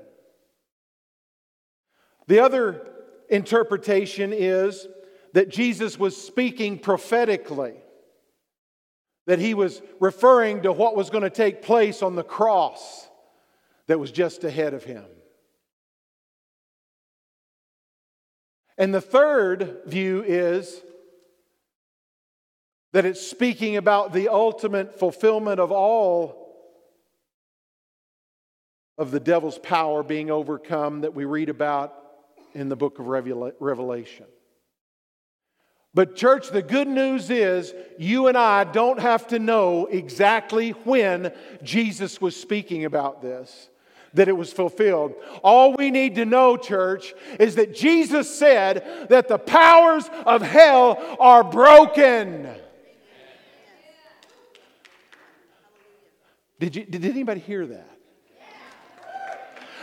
The 2.28 2.40
other 2.40 2.86
interpretation 3.28 4.32
is 4.32 4.86
that 5.32 5.48
Jesus 5.48 5.98
was 5.98 6.16
speaking 6.16 6.78
prophetically, 6.78 7.74
that 9.26 9.38
he 9.38 9.54
was 9.54 9.82
referring 9.98 10.62
to 10.62 10.72
what 10.72 10.96
was 10.96 11.10
going 11.10 11.24
to 11.24 11.30
take 11.30 11.62
place 11.62 12.02
on 12.02 12.16
the 12.16 12.22
cross 12.22 13.08
that 13.86 13.98
was 13.98 14.12
just 14.12 14.44
ahead 14.44 14.74
of 14.74 14.84
him. 14.84 15.04
And 18.76 18.94
the 18.94 19.00
third 19.00 19.80
view 19.86 20.22
is 20.24 20.80
that 22.92 23.04
it's 23.04 23.20
speaking 23.20 23.76
about 23.76 24.12
the 24.12 24.28
ultimate 24.28 24.98
fulfillment 24.98 25.60
of 25.60 25.70
all 25.70 26.46
of 28.96 29.10
the 29.10 29.20
devil's 29.20 29.58
power 29.58 30.02
being 30.02 30.30
overcome 30.30 31.02
that 31.02 31.14
we 31.14 31.24
read 31.24 31.48
about 31.48 31.94
in 32.54 32.68
the 32.68 32.76
book 32.76 32.98
of 32.98 33.06
Revelation. 33.06 34.26
But, 35.94 36.16
church, 36.16 36.50
the 36.50 36.62
good 36.62 36.88
news 36.88 37.30
is 37.30 37.74
you 37.98 38.26
and 38.26 38.36
I 38.36 38.64
don't 38.64 39.00
have 39.00 39.28
to 39.28 39.38
know 39.38 39.86
exactly 39.86 40.70
when 40.70 41.32
Jesus 41.62 42.20
was 42.20 42.36
speaking 42.36 42.84
about 42.84 43.22
this, 43.22 43.68
that 44.14 44.28
it 44.28 44.36
was 44.36 44.52
fulfilled. 44.52 45.14
All 45.42 45.74
we 45.74 45.90
need 45.90 46.16
to 46.16 46.24
know, 46.24 46.56
church, 46.56 47.14
is 47.38 47.54
that 47.54 47.74
Jesus 47.74 48.32
said 48.32 49.06
that 49.08 49.28
the 49.28 49.38
powers 49.38 50.08
of 50.26 50.42
hell 50.42 51.16
are 51.20 51.44
broken. 51.44 52.48
Did, 56.58 56.76
you, 56.76 56.84
did 56.84 57.04
anybody 57.04 57.40
hear 57.40 57.66
that? 57.66 57.90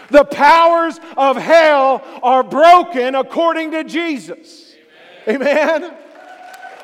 The 0.10 0.26
powers 0.26 1.00
of 1.18 1.38
hell 1.38 2.04
are 2.22 2.44
broken 2.44 3.16
according 3.16 3.72
to 3.72 3.84
Jesus. 3.84 4.76
Amen. 5.28 5.84
Amen? 5.84 5.98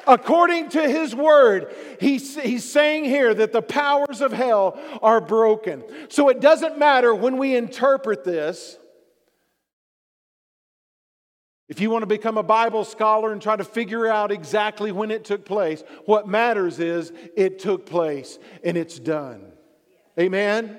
According 0.07 0.69
to 0.69 0.89
his 0.89 1.15
word, 1.15 1.75
he's, 1.99 2.35
he's 2.39 2.69
saying 2.69 3.05
here 3.05 3.33
that 3.33 3.51
the 3.51 3.61
powers 3.61 4.21
of 4.21 4.31
hell 4.31 4.79
are 5.03 5.21
broken. 5.21 5.83
So 6.09 6.29
it 6.29 6.39
doesn't 6.39 6.79
matter 6.79 7.13
when 7.13 7.37
we 7.37 7.55
interpret 7.55 8.23
this. 8.23 8.77
If 11.69 11.79
you 11.79 11.89
want 11.89 12.01
to 12.01 12.07
become 12.07 12.37
a 12.37 12.43
Bible 12.43 12.83
scholar 12.83 13.31
and 13.31 13.41
try 13.41 13.55
to 13.55 13.63
figure 13.63 14.07
out 14.07 14.31
exactly 14.31 14.91
when 14.91 15.11
it 15.11 15.23
took 15.23 15.45
place, 15.45 15.83
what 16.05 16.27
matters 16.27 16.79
is 16.79 17.13
it 17.37 17.59
took 17.59 17.85
place 17.85 18.39
and 18.63 18.75
it's 18.75 18.99
done. 18.99 19.50
Amen? 20.19 20.77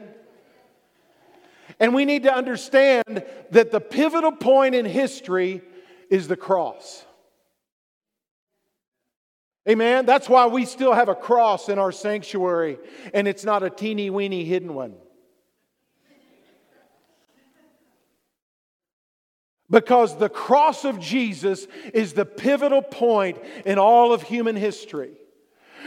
And 1.80 1.94
we 1.94 2.04
need 2.04 2.24
to 2.24 2.34
understand 2.34 3.24
that 3.50 3.70
the 3.70 3.80
pivotal 3.80 4.32
point 4.32 4.74
in 4.74 4.84
history 4.84 5.62
is 6.10 6.28
the 6.28 6.36
cross. 6.36 7.04
Amen? 9.68 10.06
That's 10.06 10.28
why 10.28 10.46
we 10.46 10.64
still 10.64 10.92
have 10.92 11.08
a 11.08 11.14
cross 11.14 11.68
in 11.68 11.78
our 11.78 11.92
sanctuary, 11.92 12.78
and 13.14 13.28
it's 13.28 13.44
not 13.44 13.62
a 13.62 13.70
teeny 13.70 14.10
weeny 14.10 14.44
hidden 14.44 14.74
one. 14.74 14.94
Because 19.70 20.18
the 20.18 20.28
cross 20.28 20.84
of 20.84 21.00
Jesus 21.00 21.66
is 21.94 22.12
the 22.12 22.26
pivotal 22.26 22.82
point 22.82 23.38
in 23.64 23.78
all 23.78 24.12
of 24.12 24.22
human 24.22 24.54
history. 24.54 25.12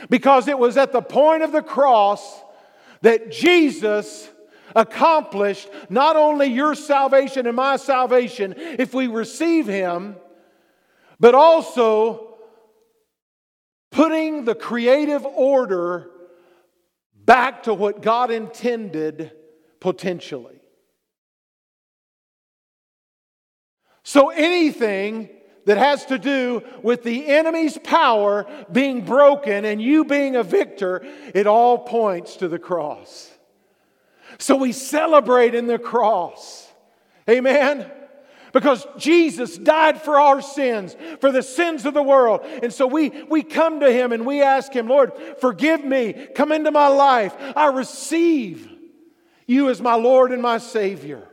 Because 0.09 0.47
it 0.47 0.57
was 0.57 0.75
at 0.75 0.91
the 0.91 1.01
point 1.03 1.43
of 1.43 1.51
the 1.51 1.61
cross 1.61 2.41
that 3.01 3.31
Jesus 3.31 4.29
accomplished 4.75 5.69
not 5.89 6.15
only 6.15 6.47
your 6.47 6.75
salvation 6.75 7.47
and 7.47 7.55
my 7.55 7.77
salvation 7.77 8.53
if 8.57 8.93
we 8.93 9.07
receive 9.07 9.67
Him, 9.67 10.15
but 11.19 11.33
also 11.33 12.37
putting 13.91 14.43
the 14.43 14.55
creative 14.55 15.25
order 15.25 16.09
back 17.15 17.63
to 17.63 17.73
what 17.73 18.01
God 18.01 18.31
intended 18.31 19.31
potentially. 19.79 20.59
So 24.03 24.29
anything 24.29 25.29
that 25.65 25.77
has 25.77 26.05
to 26.05 26.17
do 26.17 26.63
with 26.81 27.03
the 27.03 27.27
enemy's 27.27 27.77
power 27.77 28.45
being 28.71 29.03
broken 29.03 29.65
and 29.65 29.81
you 29.81 30.05
being 30.05 30.35
a 30.35 30.43
victor, 30.43 31.05
it 31.33 31.47
all 31.47 31.79
points 31.79 32.37
to 32.37 32.47
the 32.47 32.59
cross. 32.59 33.31
So 34.37 34.55
we 34.55 34.71
celebrate 34.71 35.55
in 35.55 35.67
the 35.67 35.79
cross. 35.79 36.71
Amen. 37.29 37.91
Because 38.53 38.87
Jesus 38.97 39.57
died 39.57 40.01
for 40.01 40.17
our 40.17 40.41
sins, 40.41 40.95
for 41.19 41.31
the 41.31 41.43
sins 41.43 41.85
of 41.85 41.93
the 41.93 42.03
world. 42.03 42.41
And 42.63 42.71
so 42.71 42.87
we, 42.87 43.09
we 43.29 43.43
come 43.43 43.81
to 43.81 43.91
Him 43.91 44.13
and 44.13 44.25
we 44.25 44.41
ask 44.41 44.71
Him, 44.71 44.87
Lord, 44.87 45.11
forgive 45.41 45.83
me, 45.83 46.13
come 46.35 46.51
into 46.51 46.71
my 46.71 46.87
life. 46.87 47.35
I 47.55 47.67
receive 47.67 48.71
you 49.45 49.69
as 49.69 49.81
my 49.81 49.95
Lord 49.95 50.31
and 50.31 50.41
my 50.41 50.59
Savior. 50.59 51.27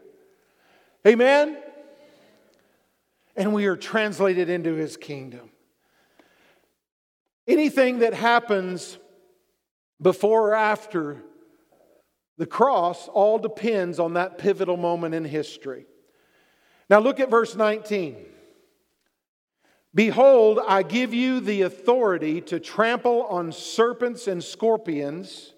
Amen 1.07 1.59
and 3.37 3.53
we 3.53 3.67
are 3.67 3.77
translated 3.77 4.49
into 4.49 4.75
his 4.75 4.97
kingdom. 4.97 5.51
Anything 7.47 8.01
that 8.01 8.15
happens 8.15 8.99
before 10.01 10.51
or 10.51 10.55
after 10.55 11.23
the 12.39 12.47
cross 12.47 13.09
all 13.09 13.39
depends 13.39 13.99
on 13.99 14.15
that 14.15 14.39
pivotal 14.39 14.77
moment 14.77 15.15
in 15.15 15.25
history. 15.25 15.87
Now 16.89 16.99
look 16.99 17.21
at 17.21 17.31
verse 17.31 17.57
19. 17.57 18.17
Behold, 19.95 20.59
I 20.67 20.83
give 20.83 21.13
you 21.13 21.41
the 21.41 21.63
authority 21.63 22.41
to 22.43 22.59
trample 22.59 23.25
on 23.25 23.53
serpents 23.53 24.27
and 24.27 24.43
scorpions. 24.43 25.53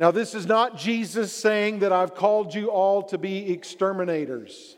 Now, 0.00 0.10
this 0.10 0.34
is 0.34 0.46
not 0.46 0.76
Jesus 0.76 1.32
saying 1.32 1.80
that 1.80 1.92
I've 1.92 2.14
called 2.14 2.54
you 2.54 2.70
all 2.70 3.02
to 3.04 3.18
be 3.18 3.52
exterminators. 3.52 4.77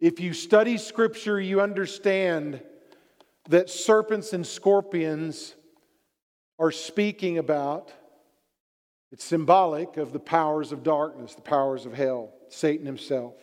If 0.00 0.20
you 0.20 0.34
study 0.34 0.76
Scripture, 0.76 1.40
you 1.40 1.60
understand 1.60 2.60
that 3.48 3.70
serpents 3.70 4.32
and 4.32 4.46
scorpions 4.46 5.54
are 6.58 6.70
speaking 6.70 7.38
about, 7.38 7.92
it's 9.10 9.24
symbolic 9.24 9.96
of 9.96 10.12
the 10.12 10.18
powers 10.18 10.72
of 10.72 10.82
darkness, 10.82 11.34
the 11.34 11.40
powers 11.40 11.86
of 11.86 11.94
hell, 11.94 12.34
Satan 12.48 12.84
himself. 12.84 13.34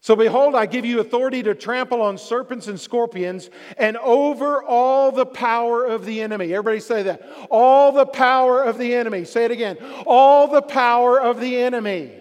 So, 0.00 0.14
behold, 0.14 0.54
I 0.54 0.66
give 0.66 0.84
you 0.84 1.00
authority 1.00 1.42
to 1.42 1.54
trample 1.54 2.02
on 2.02 2.18
serpents 2.18 2.68
and 2.68 2.78
scorpions 2.78 3.48
and 3.78 3.96
over 3.96 4.62
all 4.62 5.12
the 5.12 5.24
power 5.24 5.84
of 5.84 6.04
the 6.04 6.20
enemy. 6.20 6.52
Everybody 6.52 6.80
say 6.80 7.04
that. 7.04 7.26
All 7.50 7.90
the 7.90 8.04
power 8.04 8.62
of 8.62 8.76
the 8.76 8.94
enemy. 8.94 9.24
Say 9.24 9.46
it 9.46 9.50
again. 9.50 9.78
All 10.06 10.46
the 10.46 10.60
power 10.60 11.18
of 11.18 11.40
the 11.40 11.56
enemy. 11.56 12.20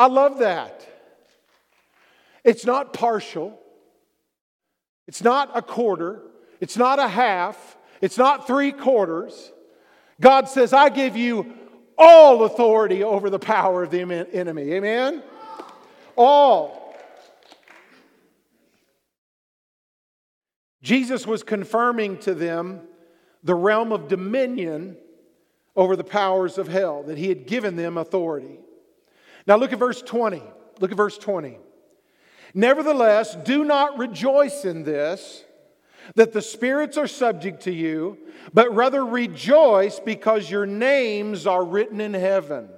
I 0.00 0.06
love 0.06 0.38
that. 0.38 0.86
It's 2.42 2.64
not 2.64 2.94
partial, 2.94 3.60
it's 5.06 5.22
not 5.22 5.50
a 5.54 5.60
quarter, 5.60 6.22
it's 6.58 6.78
not 6.78 6.98
a 6.98 7.06
half, 7.06 7.76
it's 8.00 8.16
not 8.16 8.46
three 8.46 8.72
quarters. 8.72 9.52
God 10.18 10.48
says, 10.48 10.72
I 10.72 10.88
give 10.88 11.18
you 11.18 11.52
all 11.98 12.44
authority 12.44 13.04
over 13.04 13.28
the 13.28 13.38
power 13.38 13.82
of 13.82 13.90
the 13.90 14.00
enemy. 14.32 14.72
Amen? 14.72 15.22
All. 16.16 16.96
Jesus 20.80 21.26
was 21.26 21.42
confirming 21.42 22.16
to 22.20 22.32
them 22.32 22.80
the 23.42 23.54
realm 23.54 23.92
of 23.92 24.08
dominion 24.08 24.96
over 25.76 25.94
the 25.94 26.04
powers 26.04 26.56
of 26.56 26.68
hell, 26.68 27.02
that 27.02 27.18
he 27.18 27.28
had 27.28 27.46
given 27.46 27.76
them 27.76 27.98
authority. 27.98 28.60
Now 29.46 29.56
look 29.56 29.72
at 29.72 29.78
verse 29.78 30.02
20. 30.02 30.42
Look 30.80 30.90
at 30.90 30.96
verse 30.96 31.18
20. 31.18 31.58
Nevertheless, 32.54 33.36
do 33.36 33.64
not 33.64 33.98
rejoice 33.98 34.64
in 34.64 34.82
this, 34.82 35.44
that 36.14 36.32
the 36.32 36.42
spirits 36.42 36.96
are 36.96 37.06
subject 37.06 37.62
to 37.62 37.72
you, 37.72 38.18
but 38.52 38.74
rather 38.74 39.04
rejoice 39.04 40.00
because 40.00 40.50
your 40.50 40.66
names 40.66 41.46
are 41.46 41.64
written 41.64 42.00
in 42.00 42.14
heaven. 42.14 42.68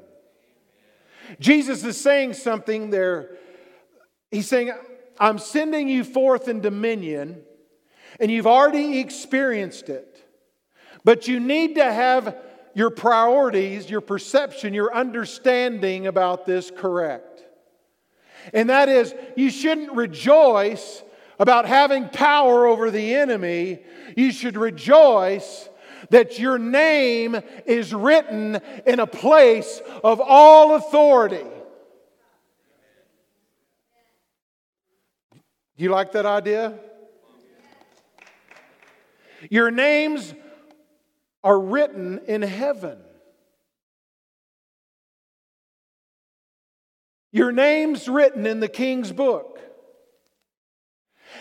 Jesus 1.40 1.84
is 1.84 1.98
saying 1.98 2.34
something 2.34 2.90
there. 2.90 3.36
He's 4.30 4.48
saying, 4.48 4.72
I'm 5.18 5.38
sending 5.38 5.88
you 5.88 6.04
forth 6.04 6.48
in 6.48 6.60
dominion, 6.60 7.42
and 8.20 8.30
you've 8.30 8.46
already 8.46 8.98
experienced 8.98 9.88
it. 9.88 10.08
But 11.04 11.28
you 11.28 11.40
need 11.40 11.76
to 11.76 11.92
have 11.92 12.36
your 12.74 12.90
priorities, 12.90 13.90
your 13.90 14.00
perception, 14.00 14.74
your 14.74 14.94
understanding 14.94 16.06
about 16.06 16.46
this 16.46 16.70
correct. 16.70 17.42
And 18.52 18.70
that 18.70 18.88
is, 18.88 19.14
you 19.36 19.50
shouldn't 19.50 19.92
rejoice 19.92 21.02
about 21.38 21.66
having 21.66 22.08
power 22.08 22.66
over 22.66 22.90
the 22.90 23.14
enemy. 23.14 23.80
You 24.16 24.32
should 24.32 24.56
rejoice 24.56 25.68
that 26.10 26.38
your 26.38 26.58
name 26.58 27.40
is 27.66 27.94
written 27.94 28.60
in 28.86 29.00
a 29.00 29.06
place 29.06 29.80
of 30.02 30.20
all 30.20 30.74
authority. 30.74 31.44
Do 35.76 35.84
you 35.84 35.90
like 35.90 36.12
that 36.12 36.26
idea? 36.26 36.78
Your 39.50 39.70
name's 39.70 40.34
are 41.44 41.58
written 41.58 42.20
in 42.26 42.42
heaven. 42.42 42.98
Your 47.32 47.50
name's 47.50 48.08
written 48.08 48.46
in 48.46 48.60
the 48.60 48.68
King's 48.68 49.10
book. 49.10 49.58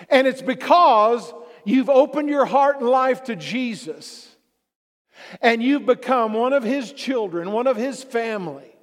And 0.09 0.25
it's 0.25 0.41
because 0.41 1.33
you've 1.65 1.89
opened 1.89 2.29
your 2.29 2.45
heart 2.45 2.79
and 2.79 2.89
life 2.89 3.25
to 3.25 3.35
Jesus 3.35 4.27
and 5.41 5.61
you've 5.61 5.85
become 5.85 6.33
one 6.33 6.53
of 6.53 6.63
his 6.63 6.91
children, 6.91 7.51
one 7.51 7.67
of 7.67 7.77
his 7.77 8.03
family, 8.03 8.75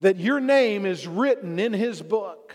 that 0.00 0.18
your 0.18 0.40
name 0.40 0.86
is 0.86 1.06
written 1.06 1.58
in 1.58 1.72
his 1.72 2.00
book. 2.02 2.54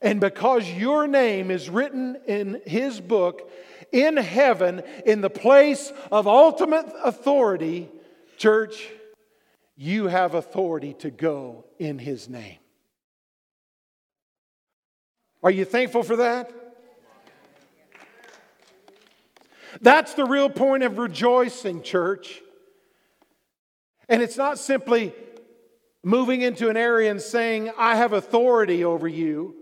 And 0.00 0.20
because 0.20 0.68
your 0.68 1.08
name 1.08 1.50
is 1.50 1.68
written 1.68 2.18
in 2.26 2.60
his 2.66 3.00
book, 3.00 3.50
in 3.92 4.16
heaven, 4.16 4.82
in 5.06 5.20
the 5.20 5.30
place 5.30 5.92
of 6.10 6.26
ultimate 6.26 6.86
authority, 7.04 7.88
church, 8.36 8.88
you 9.76 10.08
have 10.08 10.34
authority 10.34 10.94
to 10.94 11.10
go 11.10 11.64
in 11.78 11.98
His 11.98 12.28
name. 12.28 12.58
Are 15.42 15.50
you 15.50 15.64
thankful 15.64 16.02
for 16.02 16.16
that? 16.16 16.52
That's 19.80 20.14
the 20.14 20.24
real 20.24 20.48
point 20.48 20.82
of 20.82 20.98
rejoicing, 20.98 21.82
church. 21.82 22.40
And 24.08 24.22
it's 24.22 24.36
not 24.36 24.58
simply 24.58 25.14
moving 26.02 26.42
into 26.42 26.70
an 26.70 26.76
area 26.76 27.10
and 27.10 27.20
saying, 27.20 27.70
I 27.76 27.96
have 27.96 28.12
authority 28.12 28.84
over 28.84 29.06
you. 29.06 29.54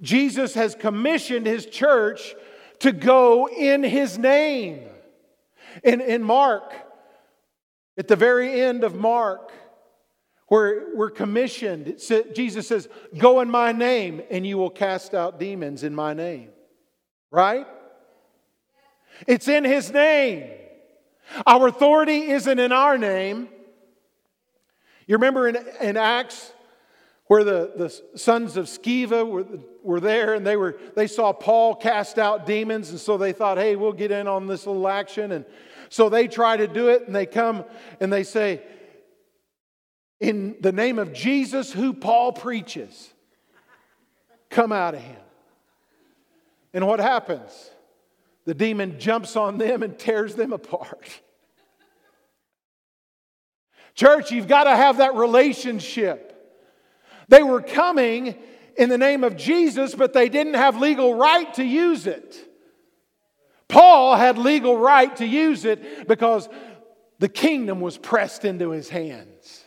Jesus 0.00 0.54
has 0.54 0.74
commissioned 0.74 1.46
his 1.46 1.66
church 1.66 2.34
to 2.80 2.92
go 2.92 3.48
in 3.48 3.82
his 3.82 4.18
name. 4.18 4.86
In, 5.84 6.00
in 6.00 6.22
Mark, 6.22 6.74
at 7.96 8.08
the 8.08 8.16
very 8.16 8.60
end 8.60 8.82
of 8.82 8.94
Mark, 8.94 9.52
where 10.48 10.88
we're 10.94 11.10
commissioned, 11.10 12.00
Jesus 12.34 12.66
says, 12.66 12.88
Go 13.16 13.40
in 13.40 13.50
my 13.50 13.70
name, 13.70 14.20
and 14.30 14.44
you 14.44 14.58
will 14.58 14.70
cast 14.70 15.14
out 15.14 15.38
demons 15.38 15.84
in 15.84 15.94
my 15.94 16.12
name. 16.12 16.50
Right? 17.30 17.66
It's 19.28 19.46
in 19.46 19.64
his 19.64 19.92
name. 19.92 20.50
Our 21.46 21.68
authority 21.68 22.30
isn't 22.30 22.58
in 22.58 22.72
our 22.72 22.98
name. 22.98 23.48
You 25.06 25.16
remember 25.16 25.46
in, 25.48 25.58
in 25.80 25.96
Acts 25.96 26.52
where 27.30 27.44
the, 27.44 27.70
the 27.76 28.18
sons 28.18 28.56
of 28.56 28.66
Sceva 28.66 29.24
were, 29.24 29.46
were 29.84 30.00
there 30.00 30.34
and 30.34 30.44
they, 30.44 30.56
were, 30.56 30.76
they 30.96 31.06
saw 31.06 31.32
Paul 31.32 31.76
cast 31.76 32.18
out 32.18 32.44
demons, 32.44 32.90
and 32.90 32.98
so 32.98 33.16
they 33.16 33.32
thought, 33.32 33.56
hey, 33.56 33.76
we'll 33.76 33.92
get 33.92 34.10
in 34.10 34.26
on 34.26 34.48
this 34.48 34.66
little 34.66 34.88
action. 34.88 35.30
And 35.30 35.44
so 35.90 36.08
they 36.08 36.26
try 36.26 36.56
to 36.56 36.66
do 36.66 36.88
it, 36.88 37.06
and 37.06 37.14
they 37.14 37.26
come 37.26 37.64
and 38.00 38.12
they 38.12 38.24
say, 38.24 38.60
in 40.18 40.56
the 40.58 40.72
name 40.72 40.98
of 40.98 41.12
Jesus, 41.12 41.72
who 41.72 41.92
Paul 41.92 42.32
preaches, 42.32 43.14
come 44.48 44.72
out 44.72 44.94
of 44.94 45.00
him. 45.00 45.22
And 46.74 46.84
what 46.84 46.98
happens? 46.98 47.70
The 48.44 48.54
demon 48.54 48.98
jumps 48.98 49.36
on 49.36 49.56
them 49.56 49.84
and 49.84 49.96
tears 49.96 50.34
them 50.34 50.52
apart. 50.52 51.08
Church, 53.94 54.32
you've 54.32 54.48
got 54.48 54.64
to 54.64 54.74
have 54.74 54.96
that 54.96 55.14
relationship. 55.14 56.29
They 57.30 57.44
were 57.44 57.62
coming 57.62 58.34
in 58.76 58.88
the 58.88 58.98
name 58.98 59.22
of 59.22 59.36
Jesus, 59.36 59.94
but 59.94 60.12
they 60.12 60.28
didn't 60.28 60.54
have 60.54 60.80
legal 60.80 61.14
right 61.14 61.52
to 61.54 61.64
use 61.64 62.08
it. 62.08 62.36
Paul 63.68 64.16
had 64.16 64.36
legal 64.36 64.76
right 64.76 65.14
to 65.16 65.24
use 65.24 65.64
it 65.64 66.08
because 66.08 66.48
the 67.20 67.28
kingdom 67.28 67.80
was 67.80 67.96
pressed 67.96 68.44
into 68.44 68.70
his 68.70 68.88
hands. 68.88 69.59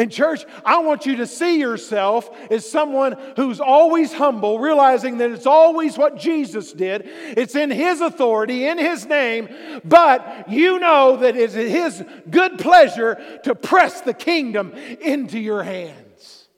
And, 0.00 0.10
church, 0.10 0.46
I 0.64 0.78
want 0.78 1.04
you 1.04 1.16
to 1.16 1.26
see 1.26 1.58
yourself 1.60 2.30
as 2.50 2.66
someone 2.66 3.18
who's 3.36 3.60
always 3.60 4.14
humble, 4.14 4.58
realizing 4.58 5.18
that 5.18 5.30
it's 5.30 5.44
always 5.44 5.98
what 5.98 6.16
Jesus 6.16 6.72
did. 6.72 7.02
It's 7.04 7.54
in 7.54 7.70
His 7.70 8.00
authority, 8.00 8.66
in 8.66 8.78
His 8.78 9.04
name, 9.04 9.50
but 9.84 10.48
you 10.48 10.78
know 10.78 11.18
that 11.18 11.36
it's 11.36 11.52
His 11.52 12.02
good 12.30 12.58
pleasure 12.58 13.40
to 13.44 13.54
press 13.54 14.00
the 14.00 14.14
kingdom 14.14 14.72
into 15.02 15.38
your 15.38 15.62
hands. 15.62 16.48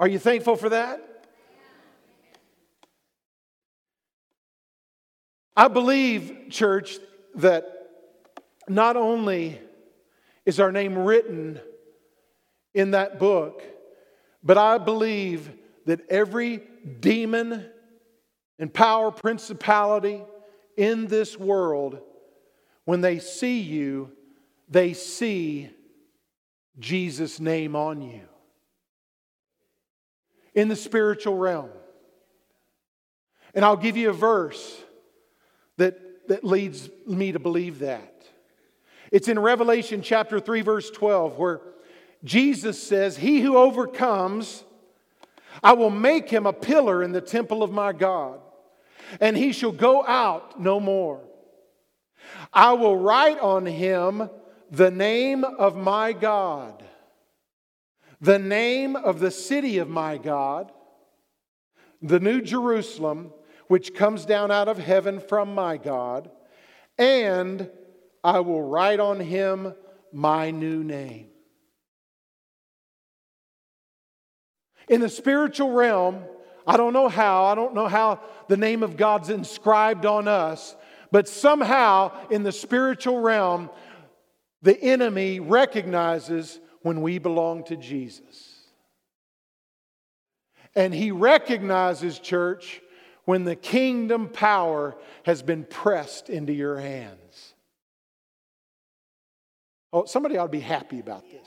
Are 0.00 0.08
you 0.08 0.18
thankful 0.18 0.56
for 0.56 0.70
that? 0.70 1.00
I 5.56 5.68
believe, 5.68 6.48
church, 6.50 6.98
that 7.36 7.90
not 8.68 8.96
only 8.96 9.60
is 10.46 10.60
our 10.60 10.72
name 10.72 10.96
written 10.96 11.60
in 12.72 12.92
that 12.92 13.18
book. 13.18 13.62
But 14.42 14.56
I 14.56 14.78
believe 14.78 15.50
that 15.86 16.08
every 16.08 16.62
demon 17.00 17.66
and 18.58 18.72
power, 18.72 19.10
principality 19.10 20.22
in 20.76 21.08
this 21.08 21.36
world, 21.36 22.00
when 22.84 23.00
they 23.00 23.18
see 23.18 23.60
you, 23.60 24.12
they 24.68 24.92
see 24.92 25.70
Jesus' 26.78 27.40
name 27.40 27.74
on 27.74 28.00
you. 28.00 28.22
In 30.54 30.68
the 30.68 30.76
spiritual 30.76 31.36
realm. 31.36 31.70
And 33.54 33.64
I'll 33.64 33.76
give 33.76 33.96
you 33.96 34.10
a 34.10 34.14
verse 34.14 34.80
that, 35.76 36.28
that 36.28 36.44
leads 36.44 36.88
me 37.06 37.32
to 37.32 37.38
believe 37.38 37.80
that. 37.80 38.15
It's 39.12 39.28
in 39.28 39.38
Revelation 39.38 40.02
chapter 40.02 40.40
3, 40.40 40.62
verse 40.62 40.90
12, 40.90 41.38
where 41.38 41.60
Jesus 42.24 42.82
says, 42.82 43.16
He 43.16 43.40
who 43.40 43.56
overcomes, 43.56 44.64
I 45.62 45.72
will 45.74 45.90
make 45.90 46.28
him 46.28 46.46
a 46.46 46.52
pillar 46.52 47.02
in 47.02 47.12
the 47.12 47.20
temple 47.20 47.62
of 47.62 47.70
my 47.70 47.92
God, 47.92 48.40
and 49.20 49.36
he 49.36 49.52
shall 49.52 49.72
go 49.72 50.04
out 50.04 50.60
no 50.60 50.80
more. 50.80 51.20
I 52.52 52.72
will 52.72 52.96
write 52.96 53.38
on 53.38 53.66
him 53.66 54.28
the 54.70 54.90
name 54.90 55.44
of 55.44 55.76
my 55.76 56.12
God, 56.12 56.82
the 58.20 58.38
name 58.38 58.96
of 58.96 59.20
the 59.20 59.30
city 59.30 59.78
of 59.78 59.88
my 59.88 60.18
God, 60.18 60.72
the 62.02 62.20
new 62.20 62.40
Jerusalem, 62.40 63.32
which 63.68 63.94
comes 63.94 64.24
down 64.24 64.50
out 64.50 64.68
of 64.68 64.78
heaven 64.78 65.20
from 65.20 65.54
my 65.54 65.76
God, 65.76 66.30
and 66.98 67.70
I 68.26 68.40
will 68.40 68.60
write 68.60 68.98
on 68.98 69.20
him 69.20 69.72
my 70.12 70.50
new 70.50 70.82
name. 70.82 71.28
In 74.88 75.00
the 75.00 75.08
spiritual 75.08 75.70
realm, 75.70 76.24
I 76.66 76.76
don't 76.76 76.92
know 76.92 77.08
how, 77.08 77.44
I 77.44 77.54
don't 77.54 77.72
know 77.72 77.86
how 77.86 78.18
the 78.48 78.56
name 78.56 78.82
of 78.82 78.96
God's 78.96 79.30
inscribed 79.30 80.04
on 80.06 80.26
us, 80.26 80.74
but 81.12 81.28
somehow 81.28 82.10
in 82.28 82.42
the 82.42 82.50
spiritual 82.50 83.20
realm, 83.20 83.70
the 84.60 84.76
enemy 84.82 85.38
recognizes 85.38 86.58
when 86.82 87.02
we 87.02 87.18
belong 87.18 87.62
to 87.66 87.76
Jesus. 87.76 88.58
And 90.74 90.92
he 90.92 91.12
recognizes, 91.12 92.18
church, 92.18 92.82
when 93.24 93.44
the 93.44 93.54
kingdom 93.54 94.28
power 94.28 94.96
has 95.22 95.42
been 95.42 95.62
pressed 95.62 96.28
into 96.28 96.52
your 96.52 96.80
hands. 96.80 97.25
Oh, 99.92 100.04
somebody 100.04 100.36
ought 100.36 100.46
to 100.46 100.52
be 100.52 100.60
happy 100.60 101.00
about 101.00 101.24
this. 101.30 101.46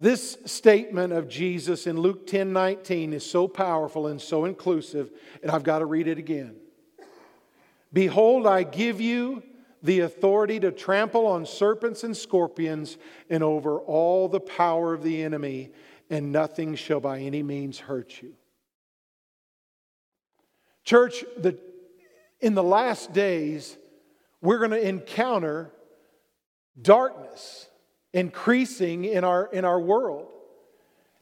This 0.00 0.36
statement 0.46 1.12
of 1.12 1.28
Jesus 1.28 1.86
in 1.86 1.96
Luke 1.96 2.26
10 2.26 2.52
19 2.52 3.12
is 3.12 3.24
so 3.24 3.46
powerful 3.46 4.08
and 4.08 4.20
so 4.20 4.46
inclusive, 4.46 5.12
and 5.42 5.50
I've 5.50 5.62
got 5.62 5.78
to 5.78 5.86
read 5.86 6.08
it 6.08 6.18
again. 6.18 6.56
Behold, 7.92 8.46
I 8.46 8.64
give 8.64 9.00
you 9.00 9.44
the 9.82 10.00
authority 10.00 10.58
to 10.60 10.72
trample 10.72 11.26
on 11.26 11.46
serpents 11.46 12.02
and 12.04 12.16
scorpions 12.16 12.98
and 13.30 13.44
over 13.44 13.78
all 13.78 14.28
the 14.28 14.40
power 14.40 14.92
of 14.92 15.04
the 15.04 15.22
enemy, 15.22 15.70
and 16.10 16.32
nothing 16.32 16.74
shall 16.74 17.00
by 17.00 17.20
any 17.20 17.42
means 17.42 17.78
hurt 17.78 18.22
you. 18.22 18.34
Church, 20.84 21.24
the 21.36 21.58
in 22.42 22.54
the 22.54 22.62
last 22.62 23.12
days, 23.12 23.78
we're 24.42 24.58
going 24.58 24.72
to 24.72 24.88
encounter 24.88 25.70
darkness 26.80 27.68
increasing 28.12 29.04
in 29.04 29.24
our, 29.24 29.46
in 29.46 29.64
our 29.64 29.80
world. 29.80 30.28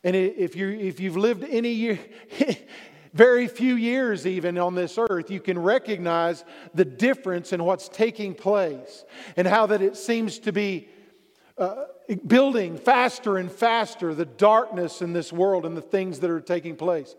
And 0.02 0.16
if, 0.16 0.56
you, 0.56 0.70
if 0.70 0.98
you've 0.98 1.18
lived 1.18 1.44
any 1.44 1.72
year, 1.72 1.98
very 3.12 3.46
few 3.48 3.74
years 3.74 4.26
even 4.26 4.56
on 4.58 4.74
this 4.74 4.96
earth, 4.98 5.30
you 5.30 5.40
can 5.40 5.58
recognize 5.58 6.44
the 6.74 6.86
difference 6.86 7.52
in 7.52 7.62
what's 7.64 7.88
taking 7.88 8.34
place 8.34 9.04
and 9.36 9.46
how 9.46 9.66
that 9.66 9.82
it 9.82 9.96
seems 9.96 10.38
to 10.40 10.52
be 10.52 10.88
uh, 11.58 11.84
building 12.26 12.78
faster 12.78 13.36
and 13.36 13.52
faster 13.52 14.14
the 14.14 14.24
darkness 14.24 15.02
in 15.02 15.12
this 15.12 15.30
world 15.30 15.66
and 15.66 15.76
the 15.76 15.82
things 15.82 16.20
that 16.20 16.30
are 16.30 16.40
taking 16.40 16.76
place. 16.76 17.14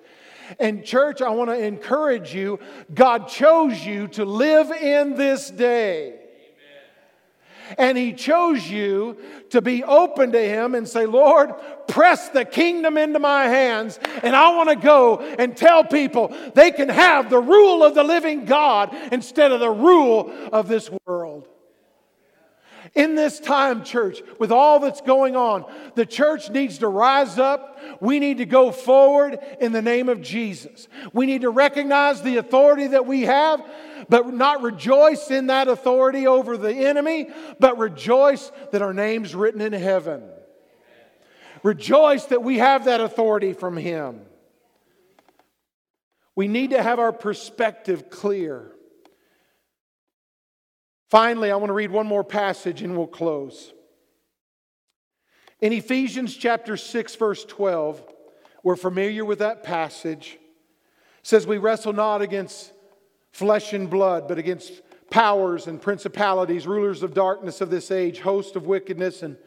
And, 0.60 0.84
church, 0.86 1.22
I 1.22 1.30
want 1.30 1.50
to 1.50 1.58
encourage 1.58 2.34
you 2.34 2.60
God 2.94 3.28
chose 3.28 3.86
you 3.86 4.08
to 4.10 4.26
live 4.26 4.72
in 4.72 5.16
this 5.16 5.50
day. 5.50 6.18
And 7.78 7.98
He 7.98 8.14
chose 8.14 8.70
you 8.70 9.18
to 9.52 9.62
be 9.62 9.84
open 9.84 10.32
to 10.34 10.42
Him 10.42 10.76
and 10.76 10.88
say, 10.88 11.06
Lord, 11.06 11.54
press 11.88 12.30
the 12.30 12.46
kingdom 12.46 12.98
into 12.98 13.20
my 13.20 13.46
hands. 13.46 14.00
And 14.24 14.36
I 14.36 14.56
want 14.56 14.70
to 14.70 14.76
go 14.76 15.20
and 15.20 15.56
tell 15.56 15.84
people 15.84 16.36
they 16.54 16.72
can 16.72 16.90
have 16.90 17.30
the 17.30 17.40
rule 17.40 17.84
of 17.84 17.96
the 17.96 18.04
living 18.04 18.46
God 18.46 18.96
instead 19.12 19.52
of 19.52 19.60
the 19.60 19.70
rule 19.70 20.32
of 20.52 20.68
this 20.68 20.90
world. 21.06 21.21
In 22.94 23.16
this 23.16 23.40
time, 23.40 23.86
church, 23.86 24.22
with 24.38 24.52
all 24.52 24.80
that's 24.80 25.00
going 25.00 25.38
on, 25.38 25.64
the 25.96 26.06
church 26.06 26.50
needs 26.50 26.80
to 26.80 26.90
rise 26.90 27.40
up. 27.40 27.80
We 28.02 28.20
need 28.20 28.40
to 28.40 28.46
go 28.46 28.72
forward 28.72 29.40
in 29.62 29.72
the 29.72 29.82
name 29.82 30.10
of 30.10 30.22
Jesus. 30.22 30.90
We 31.14 31.26
need 31.26 31.42
to 31.42 31.50
recognize 31.50 32.22
the 32.22 32.36
authority 32.38 32.88
that 32.88 33.06
we 33.06 33.22
have, 33.22 33.66
but 34.10 34.34
not 34.34 34.62
rejoice 34.62 35.32
in 35.32 35.48
that 35.48 35.70
authority 35.70 36.28
over 36.28 36.58
the 36.58 36.74
enemy, 36.74 37.30
but 37.60 37.78
rejoice 37.78 38.52
that 38.74 38.82
our 38.82 38.94
name's 38.94 39.34
written 39.34 39.62
in 39.62 39.72
heaven. 39.72 40.24
Rejoice 41.64 42.26
that 42.26 42.44
we 42.44 42.58
have 42.58 42.86
that 42.86 43.00
authority 43.00 43.54
from 43.54 43.78
Him. 43.78 44.22
We 46.36 46.50
need 46.50 46.72
to 46.72 46.84
have 46.84 47.00
our 47.00 47.14
perspective 47.14 48.10
clear. 48.10 48.74
Finally, 51.12 51.52
I 51.52 51.58
want 51.58 51.68
to 51.68 51.74
read 51.74 51.92
one 51.92 52.08
more 52.08 52.24
passage 52.24 52.82
and 52.82 52.96
we'll 52.96 53.06
close. 53.06 53.74
In 55.60 55.74
Ephesians 55.74 56.38
chapter 56.38 56.78
6 56.78 57.16
verse 57.16 57.44
12, 57.44 58.02
we're 58.64 58.78
familiar 58.78 59.26
with 59.26 59.40
that 59.40 59.62
passage. 59.62 60.40
It 61.20 61.28
says 61.28 61.46
we 61.46 61.58
wrestle 61.58 61.92
not 61.92 62.22
against 62.22 62.72
flesh 63.34 63.74
and 63.74 63.90
blood, 63.90 64.30
but 64.30 64.38
against 64.38 64.72
powers 65.10 65.68
and 65.68 65.82
principalities, 65.82 66.66
rulers 66.66 67.04
of 67.04 67.14
darkness 67.14 67.60
of 67.60 67.70
this 67.70 67.92
age, 67.92 68.22
host 68.22 68.56
of 68.56 68.66
wickedness 68.66 69.22
in 69.22 69.38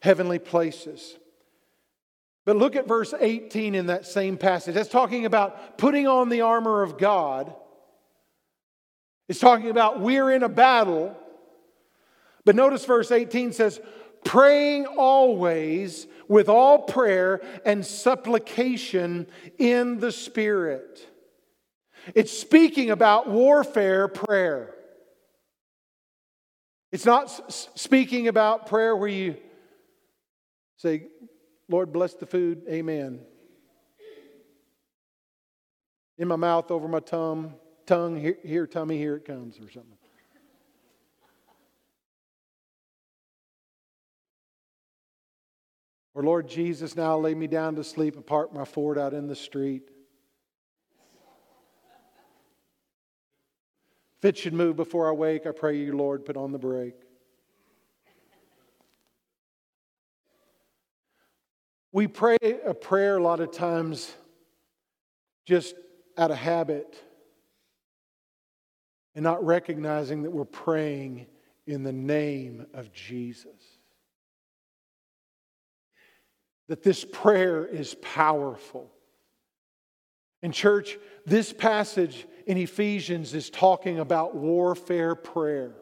heavenly 0.00 0.38
places. 0.38 1.18
But 2.46 2.56
look 2.56 2.74
at 2.74 2.88
verse 2.88 3.12
18 3.20 3.74
in 3.74 3.84
that 3.88 4.06
same 4.06 4.38
passage. 4.38 4.74
That's 4.74 4.88
talking 4.88 5.26
about 5.26 5.76
putting 5.76 6.08
on 6.08 6.30
the 6.30 6.40
armor 6.40 6.82
of 6.82 6.96
God 6.96 7.54
it's 9.32 9.40
talking 9.40 9.70
about 9.70 9.98
we're 9.98 10.30
in 10.30 10.42
a 10.42 10.48
battle. 10.50 11.16
But 12.44 12.54
notice 12.54 12.84
verse 12.84 13.10
18 13.10 13.54
says, 13.54 13.80
praying 14.26 14.84
always 14.84 16.06
with 16.28 16.50
all 16.50 16.80
prayer 16.80 17.40
and 17.64 17.86
supplication 17.86 19.26
in 19.56 20.00
the 20.00 20.12
Spirit. 20.12 21.08
It's 22.14 22.30
speaking 22.30 22.90
about 22.90 23.26
warfare 23.26 24.06
prayer. 24.06 24.74
It's 26.90 27.06
not 27.06 27.54
speaking 27.74 28.28
about 28.28 28.66
prayer 28.66 28.94
where 28.94 29.08
you 29.08 29.38
say, 30.76 31.06
Lord, 31.70 31.90
bless 31.90 32.12
the 32.12 32.26
food, 32.26 32.64
amen. 32.68 33.20
In 36.18 36.28
my 36.28 36.36
mouth, 36.36 36.70
over 36.70 36.86
my 36.86 37.00
tongue, 37.00 37.54
tongue, 37.86 38.16
here, 38.16 38.38
here, 38.44 38.66
tummy, 38.66 38.98
here 38.98 39.16
it 39.16 39.24
comes, 39.24 39.58
or 39.58 39.70
something. 39.70 39.96
Or, 46.14 46.22
Lord 46.22 46.46
Jesus, 46.46 46.94
now 46.94 47.18
lay 47.18 47.34
me 47.34 47.46
down 47.46 47.76
to 47.76 47.84
sleep 47.84 48.16
and 48.16 48.26
park 48.26 48.52
my 48.52 48.64
Ford 48.64 48.98
out 48.98 49.14
in 49.14 49.28
the 49.28 49.36
street. 49.36 49.90
If 54.18 54.26
it 54.26 54.38
should 54.38 54.52
move 54.52 54.76
before 54.76 55.08
I 55.08 55.12
wake, 55.12 55.46
I 55.46 55.52
pray 55.52 55.78
you, 55.78 55.96
Lord, 55.96 56.24
put 56.24 56.36
on 56.36 56.52
the 56.52 56.58
brake. 56.58 56.94
We 61.90 62.06
pray 62.06 62.36
a 62.64 62.72
prayer 62.72 63.16
a 63.16 63.22
lot 63.22 63.40
of 63.40 63.50
times 63.50 64.14
just 65.44 65.74
out 66.16 66.30
of 66.30 66.38
habit 66.38 67.02
and 69.14 69.22
not 69.22 69.44
recognizing 69.44 70.22
that 70.22 70.30
we're 70.30 70.44
praying 70.44 71.26
in 71.66 71.82
the 71.82 71.92
name 71.92 72.66
of 72.74 72.92
Jesus. 72.92 73.46
That 76.68 76.82
this 76.82 77.04
prayer 77.04 77.64
is 77.64 77.94
powerful. 77.94 78.90
In 80.42 80.52
church, 80.52 80.98
this 81.26 81.52
passage 81.52 82.26
in 82.46 82.56
Ephesians 82.56 83.34
is 83.34 83.50
talking 83.50 83.98
about 83.98 84.34
warfare 84.34 85.14
prayer 85.14 85.74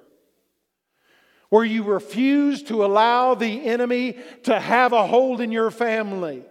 where 1.51 1.64
you 1.64 1.83
refuse 1.83 2.62
to 2.62 2.85
allow 2.85 3.35
the 3.35 3.64
enemy 3.64 4.16
to 4.45 4.59
have 4.59 4.93
a 4.93 5.07
hold 5.07 5.41
in 5.41 5.53
your 5.53 5.70
family, 5.70 6.45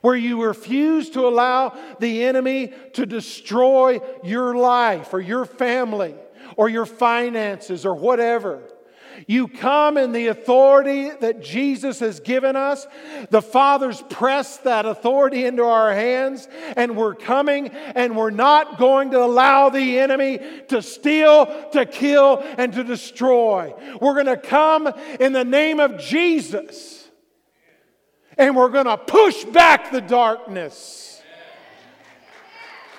where 0.00 0.16
you 0.16 0.42
refuse 0.42 1.10
to 1.10 1.26
allow 1.26 1.76
the 1.98 2.24
enemy 2.24 2.72
to 2.94 3.06
destroy 3.06 4.00
your 4.22 4.54
life 4.54 5.12
or 5.12 5.20
your 5.20 5.44
family 5.44 6.14
or 6.56 6.68
your 6.68 6.86
finances 6.86 7.84
or 7.84 7.94
whatever. 7.94 8.62
You 9.26 9.48
come 9.48 9.96
in 9.96 10.12
the 10.12 10.26
authority 10.28 11.10
that 11.10 11.42
Jesus 11.42 12.00
has 12.00 12.20
given 12.20 12.54
us. 12.54 12.86
The 13.30 13.40
Father's 13.40 14.02
pressed 14.02 14.64
that 14.64 14.84
authority 14.84 15.44
into 15.44 15.64
our 15.64 15.92
hands, 15.92 16.46
and 16.76 16.96
we're 16.96 17.14
coming, 17.14 17.68
and 17.68 18.16
we're 18.16 18.30
not 18.30 18.78
going 18.78 19.12
to 19.12 19.22
allow 19.22 19.70
the 19.70 19.98
enemy 19.98 20.38
to 20.68 20.82
steal, 20.82 21.46
to 21.72 21.86
kill, 21.86 22.44
and 22.58 22.72
to 22.74 22.84
destroy. 22.84 23.74
We're 24.00 24.14
going 24.14 24.26
to 24.26 24.36
come 24.36 24.88
in 25.18 25.32
the 25.32 25.44
name 25.44 25.80
of 25.80 25.98
Jesus, 25.98 26.95
and 28.36 28.54
we're 28.54 28.68
going 28.68 28.86
to 28.86 28.96
push 28.96 29.44
back 29.44 29.92
the 29.92 30.00
darkness. 30.00 31.22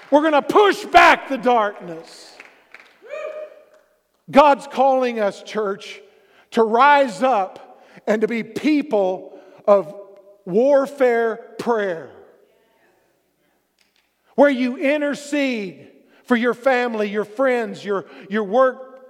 We're 0.10 0.22
going 0.22 0.34
to 0.34 0.42
push 0.42 0.86
back 0.86 1.30
the 1.30 1.38
darkness. 1.38 2.36
God's 4.30 4.68
calling 4.68 5.20
us, 5.20 5.44
church, 5.44 6.02
to 6.52 6.64
rise 6.64 7.22
up 7.24 7.84
and 8.06 8.22
to 8.22 8.28
be 8.28 8.44
people 8.44 9.40
of 9.66 9.94
warfare 10.46 11.38
prayer, 11.60 12.10
where 14.36 14.50
you 14.50 14.78
intercede 14.78 15.90
for 16.24 16.36
your 16.36 16.54
family, 16.54 17.10
your 17.10 17.26
friends, 17.26 17.84
your, 17.84 18.06
your 18.30 18.44
work. 18.44 19.02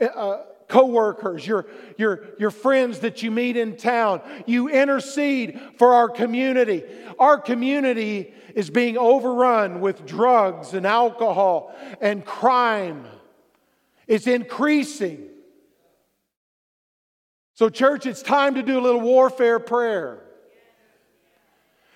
Uh, 0.00 0.38
co-workers, 0.68 1.46
your, 1.46 1.66
your, 1.96 2.24
your 2.38 2.50
friends 2.50 3.00
that 3.00 3.22
you 3.22 3.30
meet 3.30 3.56
in 3.56 3.76
town. 3.76 4.20
You 4.46 4.68
intercede 4.68 5.60
for 5.78 5.94
our 5.94 6.08
community. 6.08 6.84
Our 7.18 7.38
community 7.38 8.32
is 8.54 8.70
being 8.70 8.96
overrun 8.96 9.80
with 9.80 10.06
drugs 10.06 10.74
and 10.74 10.86
alcohol 10.86 11.74
and 12.00 12.24
crime. 12.24 13.06
It's 14.06 14.26
increasing. 14.26 15.28
So, 17.54 17.68
church, 17.68 18.06
it's 18.06 18.22
time 18.22 18.56
to 18.56 18.62
do 18.62 18.78
a 18.78 18.82
little 18.82 19.00
warfare 19.00 19.60
prayer 19.60 20.24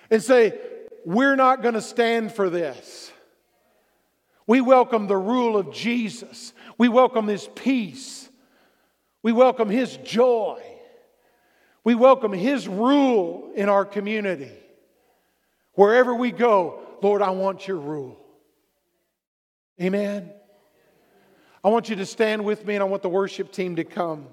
and 0.09 0.23
say, 0.23 0.57
We're 1.05 1.35
not 1.35 1.61
going 1.61 1.73
to 1.73 1.81
stand 1.81 2.33
for 2.33 2.49
this. 2.49 3.11
We 4.47 4.61
welcome 4.61 5.07
the 5.07 5.17
rule 5.17 5.57
of 5.57 5.71
Jesus, 5.71 6.53
we 6.77 6.89
welcome 6.89 7.27
His 7.27 7.47
peace, 7.55 8.28
we 9.21 9.31
welcome 9.31 9.69
His 9.69 9.97
joy, 9.97 10.61
we 11.83 11.95
welcome 11.95 12.33
His 12.33 12.67
rule 12.67 13.51
in 13.55 13.69
our 13.69 13.85
community. 13.85 14.51
Wherever 15.73 16.13
we 16.13 16.31
go, 16.31 16.81
Lord, 17.01 17.21
I 17.21 17.29
want 17.29 17.67
your 17.67 17.77
rule. 17.77 18.17
Amen. 19.81 20.31
I 21.63 21.69
want 21.69 21.89
you 21.89 21.95
to 21.97 22.05
stand 22.05 22.43
with 22.43 22.65
me 22.65 22.75
and 22.75 22.83
I 22.83 22.85
want 22.85 23.01
the 23.01 23.09
worship 23.09 23.51
team 23.51 23.75
to 23.77 23.83
come. 23.83 24.27